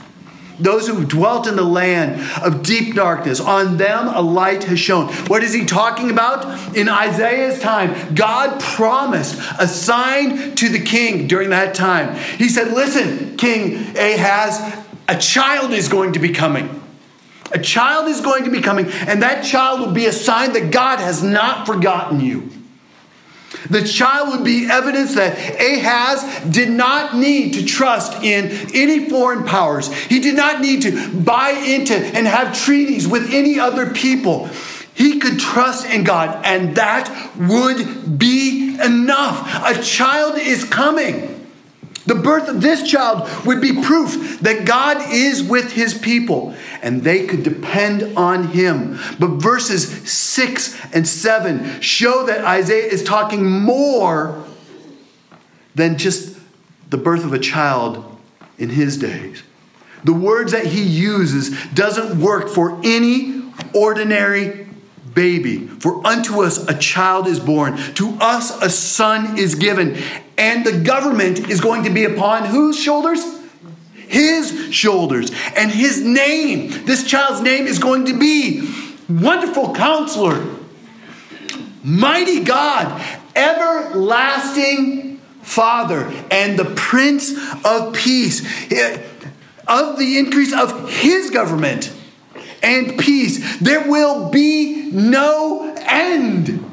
Those 0.60 0.88
who 0.88 1.04
dwelt 1.04 1.46
in 1.46 1.56
the 1.56 1.62
land 1.62 2.20
of 2.42 2.62
deep 2.62 2.94
darkness, 2.94 3.40
on 3.40 3.76
them 3.76 4.08
a 4.08 4.20
light 4.20 4.64
has 4.64 4.80
shone. 4.80 5.12
What 5.26 5.42
is 5.42 5.52
he 5.52 5.64
talking 5.64 6.10
about? 6.10 6.76
In 6.76 6.88
Isaiah's 6.88 7.60
time, 7.60 8.14
God 8.14 8.60
promised 8.60 9.40
a 9.58 9.68
sign 9.68 10.56
to 10.56 10.68
the 10.68 10.80
king 10.80 11.28
during 11.28 11.50
that 11.50 11.74
time. 11.74 12.16
He 12.36 12.48
said, 12.48 12.72
Listen, 12.72 13.36
King 13.36 13.96
Ahaz, 13.96 14.84
a 15.08 15.16
child 15.16 15.72
is 15.72 15.88
going 15.88 16.14
to 16.14 16.18
be 16.18 16.30
coming. 16.30 16.82
A 17.52 17.58
child 17.58 18.08
is 18.08 18.20
going 18.20 18.44
to 18.44 18.50
be 18.50 18.60
coming, 18.60 18.86
and 18.86 19.22
that 19.22 19.44
child 19.44 19.80
will 19.80 19.92
be 19.92 20.06
a 20.06 20.12
sign 20.12 20.52
that 20.52 20.70
God 20.70 20.98
has 20.98 21.22
not 21.22 21.66
forgotten 21.66 22.20
you. 22.20 22.50
The 23.70 23.82
child 23.82 24.30
would 24.30 24.44
be 24.44 24.66
evidence 24.70 25.14
that 25.14 25.38
Ahaz 25.60 26.50
did 26.50 26.70
not 26.70 27.16
need 27.16 27.54
to 27.54 27.64
trust 27.64 28.22
in 28.22 28.50
any 28.74 29.08
foreign 29.08 29.44
powers. 29.44 29.92
He 29.92 30.20
did 30.20 30.36
not 30.36 30.60
need 30.60 30.82
to 30.82 31.12
buy 31.18 31.50
into 31.50 31.94
and 31.94 32.26
have 32.26 32.58
treaties 32.58 33.08
with 33.08 33.32
any 33.32 33.58
other 33.58 33.90
people. 33.90 34.50
He 34.94 35.18
could 35.18 35.38
trust 35.38 35.86
in 35.86 36.04
God, 36.04 36.44
and 36.44 36.76
that 36.76 37.08
would 37.38 38.18
be 38.18 38.76
enough. 38.82 39.64
A 39.64 39.82
child 39.82 40.36
is 40.36 40.64
coming. 40.64 41.37
The 42.08 42.14
birth 42.14 42.48
of 42.48 42.62
this 42.62 42.90
child 42.90 43.28
would 43.44 43.60
be 43.60 43.82
proof 43.82 44.40
that 44.40 44.64
God 44.64 45.12
is 45.12 45.42
with 45.42 45.72
his 45.72 45.92
people 45.92 46.54
and 46.80 47.02
they 47.02 47.26
could 47.26 47.42
depend 47.42 48.16
on 48.16 48.48
him. 48.48 48.98
But 49.18 49.32
verses 49.32 50.10
6 50.10 50.94
and 50.94 51.06
7 51.06 51.82
show 51.82 52.24
that 52.24 52.46
Isaiah 52.46 52.86
is 52.86 53.04
talking 53.04 53.44
more 53.44 54.42
than 55.74 55.98
just 55.98 56.38
the 56.88 56.96
birth 56.96 57.26
of 57.26 57.34
a 57.34 57.38
child 57.38 58.18
in 58.56 58.70
his 58.70 58.96
days. 58.96 59.42
The 60.02 60.14
words 60.14 60.52
that 60.52 60.64
he 60.64 60.82
uses 60.82 61.50
doesn't 61.74 62.18
work 62.18 62.48
for 62.48 62.80
any 62.84 63.42
ordinary 63.74 64.66
baby. 65.14 65.66
For 65.66 66.06
unto 66.06 66.42
us 66.42 66.66
a 66.70 66.78
child 66.78 67.26
is 67.26 67.38
born, 67.38 67.76
to 67.94 68.16
us 68.18 68.62
a 68.62 68.70
son 68.70 69.36
is 69.36 69.56
given, 69.56 69.98
and 70.38 70.64
the 70.64 70.80
government 70.80 71.50
is 71.50 71.60
going 71.60 71.82
to 71.82 71.90
be 71.90 72.04
upon 72.04 72.44
whose 72.44 72.78
shoulders? 72.78 73.20
His 73.94 74.72
shoulders. 74.72 75.30
And 75.54 75.70
his 75.70 76.02
name, 76.02 76.86
this 76.86 77.04
child's 77.04 77.42
name 77.42 77.66
is 77.66 77.78
going 77.78 78.06
to 78.06 78.18
be 78.18 78.72
Wonderful 79.08 79.74
Counselor, 79.74 80.46
Mighty 81.82 82.44
God, 82.44 83.04
Everlasting 83.36 85.18
Father, 85.42 86.10
and 86.30 86.58
the 86.58 86.64
Prince 86.74 87.32
of 87.64 87.94
Peace. 87.94 88.40
Of 89.66 89.98
the 89.98 90.18
increase 90.18 90.54
of 90.54 90.90
his 90.90 91.28
government 91.28 91.92
and 92.62 92.98
peace. 92.98 93.58
There 93.58 93.88
will 93.88 94.30
be 94.30 94.90
no 94.90 95.74
end. 95.76 96.64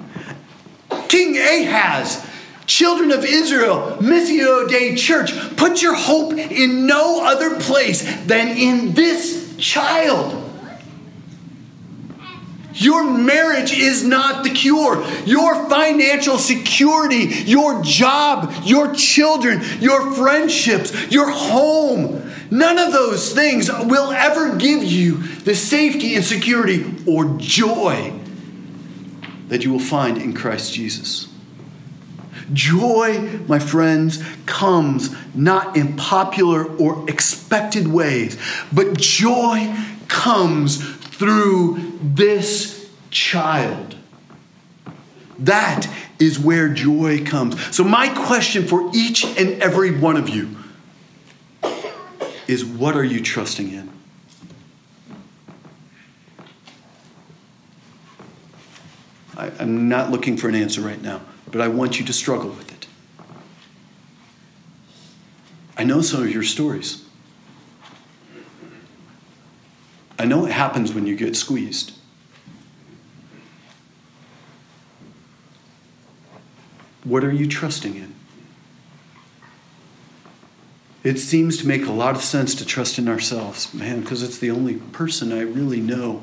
King 1.10 1.38
Ahaz, 1.38 2.25
children 2.66 3.12
of 3.12 3.24
Israel, 3.24 3.98
Missio 4.00 4.68
Dei 4.68 4.96
Church, 4.96 5.34
put 5.56 5.82
your 5.82 5.96
hope 5.96 6.34
in 6.34 6.88
no 6.88 7.26
other 7.26 7.60
place 7.60 8.04
than 8.26 8.50
in 8.50 8.94
this 8.94 9.56
child. 9.58 10.44
Your 12.76 13.10
marriage 13.10 13.72
is 13.72 14.04
not 14.04 14.44
the 14.44 14.50
cure. 14.50 15.06
Your 15.26 15.70
financial 15.70 16.38
security, 16.38 17.44
your 17.46 17.82
job, 17.84 18.54
your 18.64 18.94
children, 18.94 19.62
your 19.80 20.12
friendships, 20.12 21.10
your 21.10 21.30
home, 21.32 22.30
none 22.52 22.78
of 22.78 22.92
those 22.92 23.34
things 23.34 23.70
will 23.72 24.12
ever 24.12 24.58
give 24.58 24.84
you 24.84 25.18
the 25.18 25.56
safety 25.56 26.16
and 26.16 26.26
security 26.26 26.86
or 27.08 27.26
joy 27.38 28.14
that 29.48 29.64
you 29.64 29.72
will 29.72 29.80
find 29.80 30.18
in 30.18 30.34
Christ 30.34 30.74
Jesus. 30.74 31.30
Joy, 32.54 33.40
my 33.48 33.60
friends, 33.60 34.24
comes 34.46 35.16
not 35.34 35.76
in 35.76 35.96
popular 35.96 36.66
or 36.78 37.10
expected 37.10 37.88
ways, 37.88 38.38
but 38.72 38.98
joy 38.98 39.76
comes 40.08 40.84
through 40.84 41.98
this 42.02 42.90
child. 43.10 43.96
That 45.40 45.88
is 46.20 46.40
where 46.40 46.70
joy 46.70 47.26
comes. 47.26 47.76
So, 47.76 47.84
my 47.84 48.10
question 48.10 48.66
for 48.66 48.90
each 48.94 49.26
and 49.26 49.62
every 49.62 49.98
one 49.98 50.16
of 50.16 50.30
you 50.30 50.56
is 52.48 52.64
what 52.64 52.96
are 52.96 53.04
you 53.04 53.22
trusting 53.22 53.72
in? 53.72 53.90
I, 59.38 59.52
am 59.60 59.90
not 59.90 60.12
looking 60.12 60.38
for 60.38 60.48
an 60.48 60.56
answer 60.56 60.82
right 60.82 61.02
now 61.02 61.22
but 61.56 61.64
I 61.64 61.70
want 61.70 62.02
you 62.02 62.06
to 62.06 62.12
struggle 62.12 62.50
with 62.50 62.70
it. 62.70 62.86
I 65.78 65.86
know 65.86 66.02
some 66.02 66.22
of 66.22 66.30
your 66.30 66.44
stories. 66.44 67.06
I 70.20 70.26
know 70.26 70.46
it 70.46 70.52
happens 70.52 70.92
when 70.92 71.08
you 71.08 71.16
get 71.16 71.38
squeezed. 71.38 71.94
What 77.06 77.24
are 77.24 77.32
you 77.32 77.48
trusting 77.48 77.96
in? 77.96 78.14
It 81.06 81.20
seems 81.20 81.56
to 81.60 81.68
make 81.68 81.86
a 81.86 81.92
lot 81.94 82.18
of 82.18 82.22
sense 82.22 82.54
to 82.56 82.66
trust 82.66 83.00
in 83.00 83.08
ourselves, 83.08 83.74
man, 83.74 84.02
because 84.02 84.24
it's 84.24 84.40
the 84.40 84.52
only 84.52 84.74
person 84.76 85.32
I 85.32 85.44
really 85.44 85.80
know. 85.80 86.22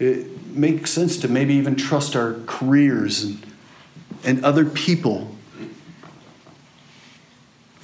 It 0.00 0.46
makes 0.48 0.90
sense 0.90 1.18
to 1.18 1.28
maybe 1.28 1.54
even 1.54 1.76
trust 1.76 2.16
our 2.16 2.34
careers 2.46 3.22
and, 3.22 3.46
and 4.24 4.44
other 4.44 4.64
people. 4.64 5.36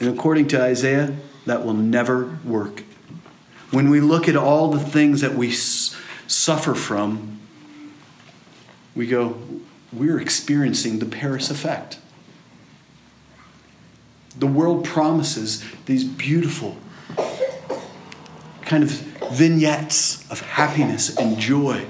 And 0.00 0.08
according 0.08 0.48
to 0.48 0.62
Isaiah, 0.62 1.14
that 1.44 1.64
will 1.64 1.74
never 1.74 2.38
work. 2.44 2.82
When 3.70 3.90
we 3.90 4.00
look 4.00 4.28
at 4.28 4.36
all 4.36 4.68
the 4.68 4.80
things 4.80 5.20
that 5.20 5.34
we 5.34 5.50
s- 5.50 5.94
suffer 6.26 6.74
from, 6.74 7.38
we 8.94 9.06
go, 9.06 9.38
we're 9.92 10.18
experiencing 10.18 10.98
the 10.98 11.06
Paris 11.06 11.50
effect. 11.50 11.98
The 14.38 14.46
world 14.46 14.84
promises 14.84 15.64
these 15.84 16.04
beautiful 16.04 16.76
kind 18.62 18.82
of 18.82 18.90
vignettes 19.32 20.28
of 20.30 20.40
happiness 20.40 21.14
and 21.16 21.38
joy. 21.38 21.86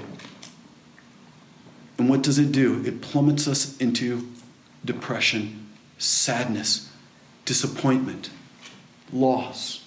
And 1.97 2.09
what 2.09 2.21
does 2.21 2.37
it 2.37 2.51
do? 2.51 2.83
It 2.85 3.01
plummets 3.01 3.47
us 3.47 3.77
into 3.77 4.27
depression, 4.85 5.67
sadness, 5.97 6.91
disappointment, 7.45 8.29
loss, 9.11 9.83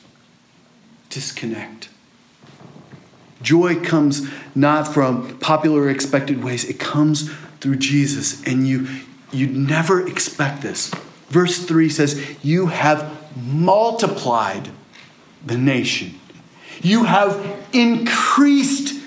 disconnect. 1.08 1.88
Joy 3.42 3.76
comes 3.80 4.28
not 4.54 4.92
from 4.92 5.38
popular 5.38 5.88
expected 5.88 6.44
ways, 6.44 6.64
it 6.64 6.78
comes 6.78 7.30
through 7.60 7.76
Jesus. 7.76 8.42
And 8.44 8.66
you, 8.66 8.88
you'd 9.32 9.56
never 9.56 10.06
expect 10.06 10.62
this. 10.62 10.90
Verse 11.28 11.64
3 11.64 11.88
says, 11.88 12.36
You 12.42 12.66
have 12.66 13.16
multiplied 13.36 14.70
the 15.44 15.56
nation, 15.56 16.20
you 16.82 17.04
have 17.04 17.66
increased 17.72 19.00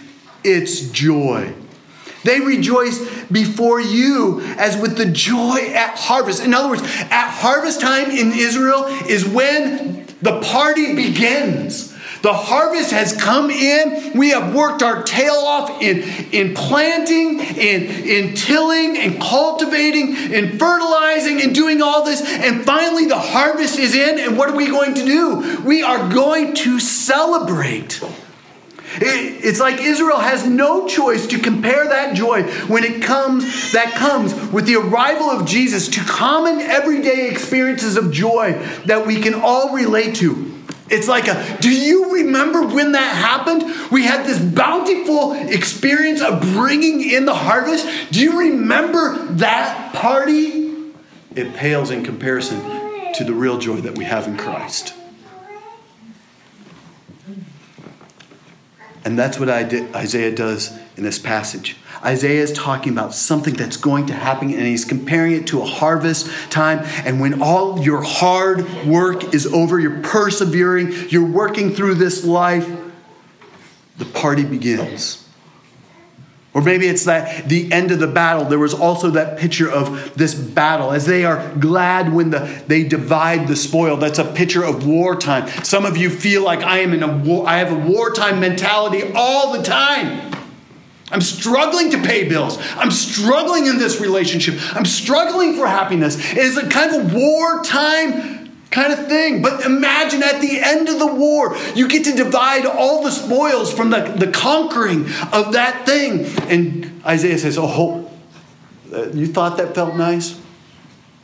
its 0.43 0.89
joy. 0.89 1.53
They 2.23 2.39
rejoice 2.39 2.99
before 3.25 3.81
you 3.81 4.41
as 4.57 4.77
with 4.77 4.97
the 4.97 5.05
joy 5.05 5.71
at 5.73 5.97
harvest. 5.97 6.43
In 6.43 6.53
other 6.53 6.69
words, 6.69 6.83
at 6.83 7.29
harvest 7.29 7.81
time 7.81 8.09
in 8.12 8.31
Israel 8.31 8.86
is 9.07 9.27
when 9.27 10.05
the 10.21 10.39
party 10.41 10.95
begins. 10.95 11.93
The 12.23 12.31
harvest 12.31 12.91
has 12.91 13.13
come 13.21 13.51
in. 13.51 14.17
We 14.17 14.29
have 14.29 14.55
worked 14.55 14.81
our 14.81 15.03
tail 15.03 15.33
off 15.33 15.81
in, 15.81 16.03
in 16.31 16.55
planting, 16.55 17.41
in, 17.41 17.83
in 17.83 18.33
tilling, 18.33 18.97
and 18.97 19.19
cultivating, 19.21 20.15
and 20.33 20.57
fertilizing, 20.57 21.41
and 21.41 21.53
doing 21.53 21.81
all 21.81 22.05
this. 22.05 22.21
And 22.21 22.63
finally, 22.63 23.07
the 23.07 23.19
harvest 23.19 23.77
is 23.77 23.93
in. 23.93 24.19
And 24.19 24.38
what 24.38 24.49
are 24.49 24.55
we 24.55 24.67
going 24.67 24.93
to 24.93 25.03
do? 25.03 25.62
We 25.63 25.83
are 25.83 26.09
going 26.09 26.55
to 26.55 26.79
celebrate. 26.79 28.01
It's 28.95 29.60
like 29.60 29.82
Israel 29.82 30.19
has 30.19 30.47
no 30.47 30.88
choice 30.88 31.27
to 31.27 31.39
compare 31.39 31.88
that 31.88 32.15
joy 32.15 32.43
when 32.67 32.84
it 32.84 33.01
comes, 33.01 33.71
that 33.73 33.93
comes 33.95 34.34
with 34.51 34.65
the 34.65 34.75
arrival 34.75 35.29
of 35.29 35.45
Jesus 35.45 35.88
to 35.89 36.01
common 36.01 36.60
everyday 36.60 37.29
experiences 37.29 37.97
of 37.97 38.12
joy 38.12 38.53
that 38.86 39.06
we 39.06 39.21
can 39.21 39.34
all 39.34 39.73
relate 39.73 40.15
to. 40.15 40.51
It's 40.89 41.08
like 41.08 41.27
a, 41.27 41.58
do 41.60 41.71
you 41.71 42.13
remember 42.13 42.67
when 42.67 42.91
that 42.91 43.15
happened? 43.15 43.63
We 43.91 44.06
had 44.06 44.25
this 44.25 44.39
bountiful 44.39 45.34
experience 45.34 46.21
of 46.21 46.41
bringing 46.41 47.10
in 47.10 47.25
the 47.25 47.34
harvest. 47.34 48.12
Do 48.12 48.19
you 48.19 48.39
remember 48.39 49.25
that 49.34 49.93
party? 49.95 50.75
It 51.36 51.56
pales 51.56 51.89
in 51.89 52.03
comparison 52.03 52.60
to 53.13 53.23
the 53.23 53.34
real 53.34 53.58
joy 53.58 53.77
that 53.82 53.97
we 53.97 54.03
have 54.03 54.27
in 54.27 54.38
Christ. 54.38 54.93
And 59.05 59.19
that's 59.19 59.39
what 59.39 59.49
Isaiah 59.49 60.33
does 60.33 60.77
in 60.95 61.03
this 61.03 61.19
passage. 61.19 61.75
Isaiah 62.03 62.41
is 62.41 62.51
talking 62.51 62.91
about 62.91 63.13
something 63.13 63.53
that's 63.53 63.77
going 63.77 64.07
to 64.07 64.13
happen, 64.13 64.53
and 64.53 64.61
he's 64.61 64.85
comparing 64.85 65.33
it 65.33 65.47
to 65.47 65.61
a 65.61 65.65
harvest 65.65 66.29
time. 66.49 66.79
And 67.05 67.21
when 67.21 67.41
all 67.41 67.79
your 67.79 68.01
hard 68.01 68.85
work 68.85 69.33
is 69.33 69.45
over, 69.47 69.79
you're 69.79 70.01
persevering, 70.01 71.09
you're 71.09 71.25
working 71.25 71.73
through 71.73 71.95
this 71.95 72.25
life, 72.25 72.69
the 73.97 74.05
party 74.05 74.43
begins. 74.43 75.22
Or 76.53 76.61
maybe 76.61 76.87
it's 76.87 77.05
that 77.05 77.49
the 77.49 77.71
end 77.71 77.91
of 77.91 77.99
the 77.99 78.07
battle. 78.07 78.45
There 78.45 78.59
was 78.59 78.75
also 78.75 79.09
that 79.11 79.39
picture 79.39 79.69
of 79.69 80.15
this 80.15 80.35
battle 80.35 80.91
as 80.91 81.07
they 81.07 81.25
are 81.25 81.51
glad 81.55 82.13
when 82.13 82.29
the, 82.29 82.63
they 82.67 82.83
divide 82.83 83.47
the 83.47 83.55
spoil. 83.55 83.97
That's 83.97 84.19
a 84.19 84.25
picture 84.25 84.63
of 84.63 84.85
wartime. 84.85 85.47
Some 85.63 85.85
of 85.85 85.97
you 85.97 86.11
feel 86.11 86.43
like 86.43 86.61
I 86.61 86.79
am 86.79 86.93
in 86.93 87.01
a 87.01 87.17
war, 87.17 87.47
I 87.47 87.57
have 87.57 87.71
a 87.71 87.89
wartime 87.89 88.39
mentality 88.39 89.01
all 89.15 89.53
the 89.53 89.63
time. 89.63 90.31
I'm 91.11 91.21
struggling 91.21 91.91
to 91.91 92.01
pay 92.01 92.27
bills. 92.27 92.57
I'm 92.75 92.91
struggling 92.91 93.67
in 93.67 93.77
this 93.77 93.99
relationship. 93.99 94.55
I'm 94.75 94.85
struggling 94.85 95.55
for 95.55 95.67
happiness. 95.67 96.17
It 96.31 96.37
is 96.37 96.57
a 96.57 96.67
kind 96.69 96.95
of 96.95 97.13
wartime 97.13 98.42
kind 98.73 98.91
of 98.91 99.07
thing. 99.07 99.41
But 99.41 99.65
imagine 99.65 100.21
at 100.23 100.41
the 100.41 100.59
end 100.59 100.89
of 100.89 100.99
the 100.99 101.07
war, 101.07 101.55
you 101.75 101.88
get 101.88 102.03
to 102.05 102.13
divide 102.13 102.65
all 102.65 103.03
the 103.03 103.12
spoils 103.12 103.71
from 103.71 103.91
the, 103.91 104.01
the 104.01 104.31
conquering 104.31 105.05
of 105.31 105.53
that 105.53 105.83
thing. 105.86 106.25
And 106.49 107.01
Isaiah 107.05 107.38
says, 107.38 107.57
Oh, 107.57 108.12
uh, 108.91 109.09
you 109.12 109.27
thought 109.27 109.57
that 109.57 109.73
felt 109.75 109.95
nice? 109.95 110.39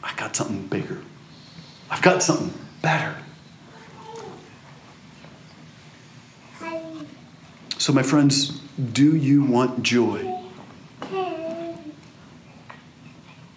I 0.02 0.14
got 0.16 0.36
something 0.36 0.68
bigger. 0.68 1.02
I've 1.90 2.02
got 2.02 2.24
something 2.24 2.54
better. 2.82 3.16
So, 7.78 7.94
my 7.94 8.04
friends, 8.04 8.62
do 8.94 9.16
you 9.16 9.44
want 9.44 9.84
joy? 9.84 10.36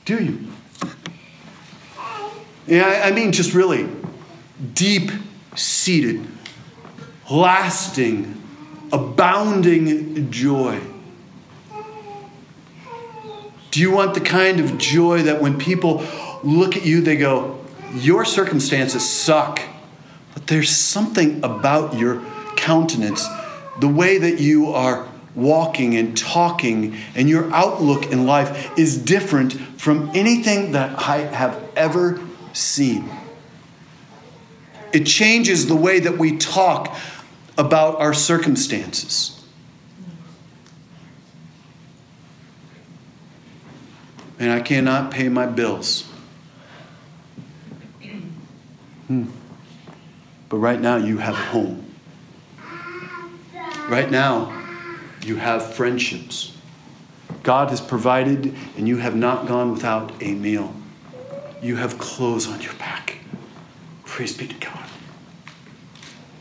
Do 0.04 0.24
you? 0.24 0.51
Yeah, 2.66 3.02
I 3.04 3.10
mean, 3.10 3.32
just 3.32 3.54
really 3.54 3.88
deep 4.74 5.10
seated, 5.56 6.26
lasting, 7.30 8.40
abounding 8.92 10.30
joy. 10.30 10.80
Do 13.70 13.80
you 13.80 13.90
want 13.90 14.14
the 14.14 14.20
kind 14.20 14.60
of 14.60 14.78
joy 14.78 15.22
that 15.22 15.40
when 15.40 15.58
people 15.58 16.04
look 16.44 16.76
at 16.76 16.84
you, 16.84 17.00
they 17.00 17.16
go, 17.16 17.58
Your 17.94 18.24
circumstances 18.24 19.08
suck, 19.08 19.60
but 20.34 20.46
there's 20.46 20.70
something 20.70 21.42
about 21.42 21.98
your 21.98 22.22
countenance, 22.56 23.26
the 23.80 23.88
way 23.88 24.18
that 24.18 24.40
you 24.40 24.72
are 24.72 25.08
walking 25.34 25.96
and 25.96 26.16
talking, 26.16 26.96
and 27.14 27.28
your 27.28 27.52
outlook 27.52 28.12
in 28.12 28.26
life 28.26 28.78
is 28.78 28.98
different 28.98 29.54
from 29.80 30.10
anything 30.14 30.72
that 30.72 30.96
I 30.98 31.18
have 31.18 31.60
ever 31.74 32.20
seen. 32.52 33.10
It 34.92 35.04
changes 35.04 35.66
the 35.66 35.76
way 35.76 36.00
that 36.00 36.18
we 36.18 36.36
talk 36.36 36.96
about 37.56 38.00
our 38.00 38.12
circumstances. 38.12 39.42
And 44.38 44.50
I 44.50 44.60
cannot 44.60 45.10
pay 45.10 45.28
my 45.28 45.46
bills. 45.46 46.08
Hmm. 49.06 49.26
But 50.48 50.56
right 50.58 50.80
now, 50.80 50.96
you 50.96 51.18
have 51.18 51.34
a 51.34 51.38
home. 51.38 51.86
Right 53.88 54.10
now, 54.10 54.62
you 55.22 55.36
have 55.36 55.74
friendships. 55.74 56.56
God 57.42 57.70
has 57.70 57.80
provided, 57.80 58.54
and 58.76 58.88
you 58.88 58.98
have 58.98 59.14
not 59.14 59.46
gone 59.46 59.72
without 59.72 60.12
a 60.22 60.34
meal 60.34 60.74
you 61.62 61.76
have 61.76 61.96
clothes 61.96 62.48
on 62.48 62.60
your 62.60 62.74
back. 62.74 63.18
Praise 64.04 64.36
be 64.36 64.48
to 64.48 64.54
God. 64.54 64.88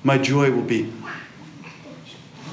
My 0.03 0.17
joy 0.17 0.51
will 0.51 0.63
be 0.63 0.91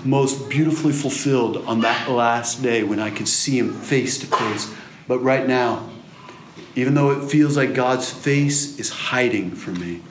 most 0.04 0.48
beautifully 0.48 0.92
fulfilled 0.92 1.56
on 1.66 1.80
that 1.80 2.10
last 2.10 2.62
day 2.62 2.82
when 2.82 3.00
I 3.00 3.10
can 3.10 3.26
see 3.26 3.58
Him 3.58 3.72
face 3.72 4.18
to 4.18 4.26
face. 4.26 4.72
But 5.08 5.20
right 5.20 5.48
now, 5.48 5.88
even 6.76 6.94
though 6.94 7.10
it 7.10 7.28
feels 7.28 7.56
like 7.56 7.74
God's 7.74 8.12
face 8.12 8.78
is 8.78 8.90
hiding 8.90 9.52
from 9.52 9.80
me, 9.80 10.02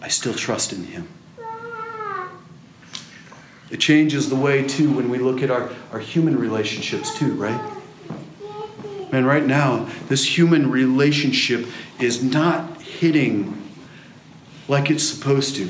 I 0.00 0.08
still 0.08 0.34
trust 0.34 0.72
in 0.72 0.84
Him. 0.84 1.08
It 3.70 3.80
changes 3.80 4.30
the 4.30 4.36
way, 4.36 4.62
too, 4.66 4.94
when 4.94 5.10
we 5.10 5.18
look 5.18 5.42
at 5.42 5.50
our, 5.50 5.70
our 5.90 5.98
human 5.98 6.38
relationships, 6.38 7.18
too, 7.18 7.34
right? 7.34 7.73
Man, 9.14 9.26
right 9.26 9.46
now, 9.46 9.88
this 10.08 10.36
human 10.36 10.72
relationship 10.72 11.68
is 12.00 12.20
not 12.20 12.82
hitting 12.82 13.56
like 14.66 14.90
it's 14.90 15.04
supposed 15.04 15.54
to. 15.54 15.66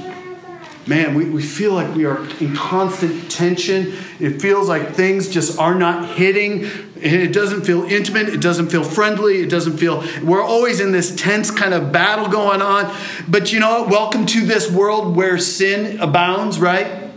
Man, 0.86 1.14
we, 1.14 1.28
we 1.28 1.42
feel 1.42 1.74
like 1.74 1.94
we 1.94 2.06
are 2.06 2.26
in 2.40 2.56
constant 2.56 3.30
tension. 3.30 3.98
It 4.18 4.40
feels 4.40 4.66
like 4.66 4.94
things 4.94 5.28
just 5.28 5.58
are 5.58 5.74
not 5.74 6.16
hitting. 6.16 6.64
And 6.64 7.04
It 7.20 7.34
doesn't 7.34 7.66
feel 7.66 7.82
intimate. 7.82 8.30
It 8.30 8.40
doesn't 8.40 8.70
feel 8.70 8.82
friendly. 8.82 9.42
It 9.42 9.50
doesn't 9.50 9.76
feel, 9.76 10.02
we're 10.22 10.42
always 10.42 10.80
in 10.80 10.92
this 10.92 11.14
tense 11.14 11.50
kind 11.50 11.74
of 11.74 11.92
battle 11.92 12.28
going 12.28 12.62
on. 12.62 12.96
But 13.28 13.52
you 13.52 13.60
know 13.60 13.82
what? 13.82 13.90
Welcome 13.90 14.24
to 14.24 14.40
this 14.46 14.70
world 14.70 15.14
where 15.14 15.36
sin 15.36 16.00
abounds, 16.00 16.58
right? 16.58 17.10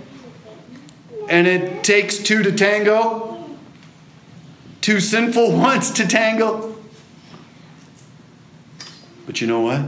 And 1.29 1.47
it 1.47 1.85
takes 1.85 2.17
two 2.17 2.43
to 2.43 2.51
tango, 2.51 3.36
two 4.87 5.01
sinful 5.01 5.51
ones 5.51 5.91
to 5.91 6.07
tangle. 6.07 6.73
But 9.25 9.41
you 9.41 9.45
know 9.47 9.59
what? 9.59 9.81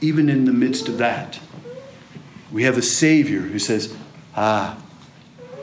Even 0.00 0.30
in 0.30 0.46
the 0.46 0.54
midst 0.54 0.88
of 0.88 0.96
that, 0.96 1.38
we 2.50 2.62
have 2.62 2.78
a 2.78 2.82
Savior 2.82 3.40
who 3.40 3.58
says, 3.58 3.94
Ah, 4.34 4.82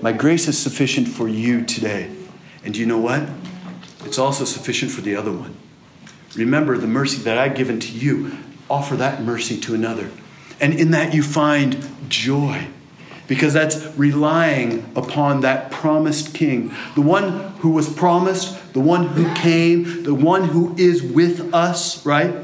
my 0.03 0.11
grace 0.11 0.47
is 0.47 0.55
sufficient 0.55 1.07
for 1.07 1.27
you 1.27 1.65
today. 1.65 2.15
And 2.63 2.77
you 2.77 2.85
know 2.85 2.99
what? 2.99 3.27
It's 4.05 4.19
also 4.19 4.45
sufficient 4.45 4.91
for 4.91 5.01
the 5.01 5.15
other 5.15 5.31
one. 5.31 5.57
Remember 6.35 6.77
the 6.77 6.85
mercy 6.85 7.23
that 7.23 7.39
I've 7.39 7.55
given 7.55 7.79
to 7.79 7.91
you, 7.91 8.37
offer 8.69 8.95
that 8.97 9.23
mercy 9.23 9.59
to 9.61 9.73
another. 9.73 10.11
And 10.59 10.75
in 10.75 10.91
that 10.91 11.15
you 11.15 11.23
find 11.23 11.83
joy 12.07 12.67
because 13.27 13.53
that's 13.53 13.85
relying 13.97 14.91
upon 14.95 15.41
that 15.41 15.71
promised 15.71 16.33
king, 16.33 16.73
the 16.95 17.01
one 17.01 17.53
who 17.59 17.69
was 17.71 17.91
promised, 17.91 18.73
the 18.73 18.79
one 18.79 19.07
who 19.07 19.33
came, 19.35 20.03
the 20.03 20.13
one 20.13 20.49
who 20.49 20.75
is 20.77 21.01
with 21.01 21.53
us, 21.53 22.05
right? 22.05 22.35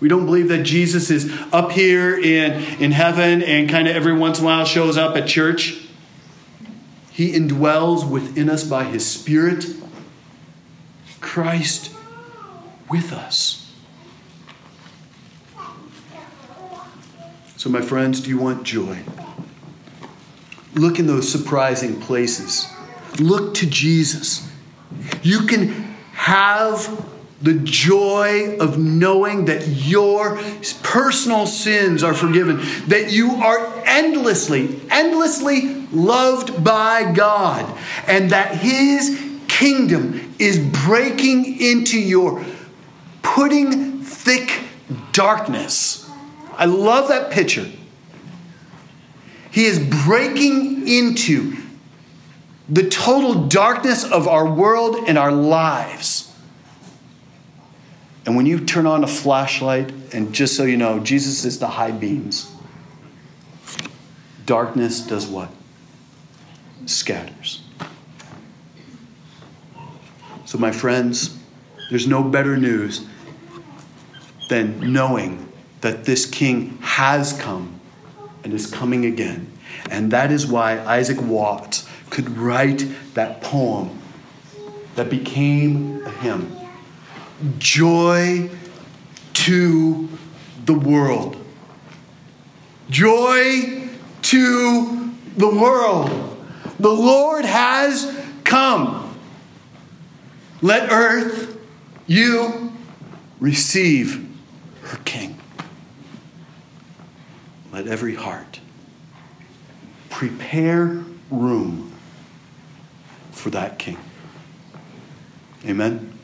We 0.00 0.08
don't 0.08 0.26
believe 0.26 0.48
that 0.48 0.62
Jesus 0.62 1.10
is 1.10 1.32
up 1.52 1.72
here 1.72 2.18
in, 2.18 2.52
in 2.80 2.92
heaven 2.92 3.42
and 3.42 3.68
kind 3.68 3.88
of 3.88 3.96
every 3.96 4.12
once 4.12 4.38
in 4.38 4.44
a 4.44 4.46
while 4.46 4.64
shows 4.64 4.96
up 4.96 5.16
at 5.16 5.26
church. 5.26 5.82
He 7.10 7.32
indwells 7.32 8.08
within 8.08 8.50
us 8.50 8.62
by 8.62 8.84
his 8.84 9.06
Spirit. 9.06 9.64
Christ 11.20 11.94
with 12.90 13.12
us. 13.12 13.74
So, 17.56 17.70
my 17.70 17.80
friends, 17.80 18.20
do 18.20 18.28
you 18.28 18.38
want 18.38 18.64
joy? 18.64 18.98
Look 20.76 20.98
in 20.98 21.06
those 21.06 21.30
surprising 21.30 22.00
places. 22.00 22.68
Look 23.18 23.54
to 23.54 23.66
Jesus. 23.66 24.48
You 25.22 25.46
can 25.46 25.68
have 26.12 27.04
the 27.40 27.54
joy 27.54 28.56
of 28.58 28.78
knowing 28.78 29.46
that 29.46 29.66
your 29.66 30.38
personal 30.82 31.46
sins 31.46 32.02
are 32.02 32.14
forgiven, 32.14 32.60
that 32.88 33.12
you 33.12 33.36
are 33.36 33.82
endlessly, 33.86 34.80
endlessly 34.90 35.86
loved 35.92 36.62
by 36.62 37.12
God, 37.12 37.78
and 38.06 38.30
that 38.30 38.56
His 38.56 39.18
kingdom 39.48 40.34
is 40.38 40.58
breaking 40.58 41.60
into 41.60 41.98
your 41.98 42.44
putting 43.22 44.02
thick 44.02 44.60
darkness. 45.12 46.08
I 46.52 46.66
love 46.66 47.08
that 47.08 47.30
picture. 47.30 47.70
He 49.56 49.64
is 49.64 49.80
breaking 50.04 50.86
into 50.86 51.56
the 52.68 52.88
total 52.88 53.46
darkness 53.48 54.04
of 54.04 54.28
our 54.28 54.48
world 54.48 55.08
and 55.08 55.18
our 55.18 55.32
lives 55.32 56.26
and 58.26 58.34
when 58.34 58.44
you 58.44 58.58
turn 58.58 58.86
on 58.86 59.04
a 59.04 59.06
flashlight, 59.06 59.92
and 60.12 60.34
just 60.34 60.56
so 60.56 60.64
you 60.64 60.76
know, 60.76 60.98
Jesus 60.98 61.44
is 61.44 61.60
the 61.60 61.68
high 61.68 61.92
beams, 61.92 62.52
darkness 64.44 65.00
does 65.00 65.28
what? 65.28 65.48
Scatters. 66.86 67.62
So, 70.44 70.58
my 70.58 70.72
friends, 70.72 71.38
there's 71.88 72.08
no 72.08 72.24
better 72.24 72.56
news 72.56 73.06
than 74.48 74.92
knowing 74.92 75.52
that 75.80 76.04
this 76.04 76.26
king 76.26 76.78
has 76.78 77.32
come 77.32 77.75
and 78.46 78.54
is 78.54 78.68
coming 78.68 79.04
again. 79.04 79.50
And 79.90 80.12
that 80.12 80.30
is 80.30 80.46
why 80.46 80.78
Isaac 80.78 81.20
Watts 81.20 81.84
could 82.10 82.30
write 82.38 82.86
that 83.14 83.40
poem 83.40 84.00
that 84.94 85.10
became 85.10 86.06
a 86.06 86.10
hymn 86.10 86.56
joy 87.58 88.48
to 89.32 90.08
the 90.64 90.74
world. 90.74 91.44
Joy 92.88 93.88
to 94.22 95.12
the 95.36 95.48
world. 95.48 96.38
The 96.78 96.88
Lord 96.88 97.44
has 97.44 98.16
come. 98.44 99.18
Let 100.62 100.92
earth, 100.92 101.58
you, 102.06 102.72
receive 103.40 104.32
her 104.82 104.98
King. 104.98 105.35
Let 107.76 107.88
every 107.88 108.14
heart 108.14 108.60
prepare 110.08 111.04
room 111.30 111.92
for 113.32 113.50
that 113.50 113.78
King. 113.78 113.98
Amen. 115.62 116.15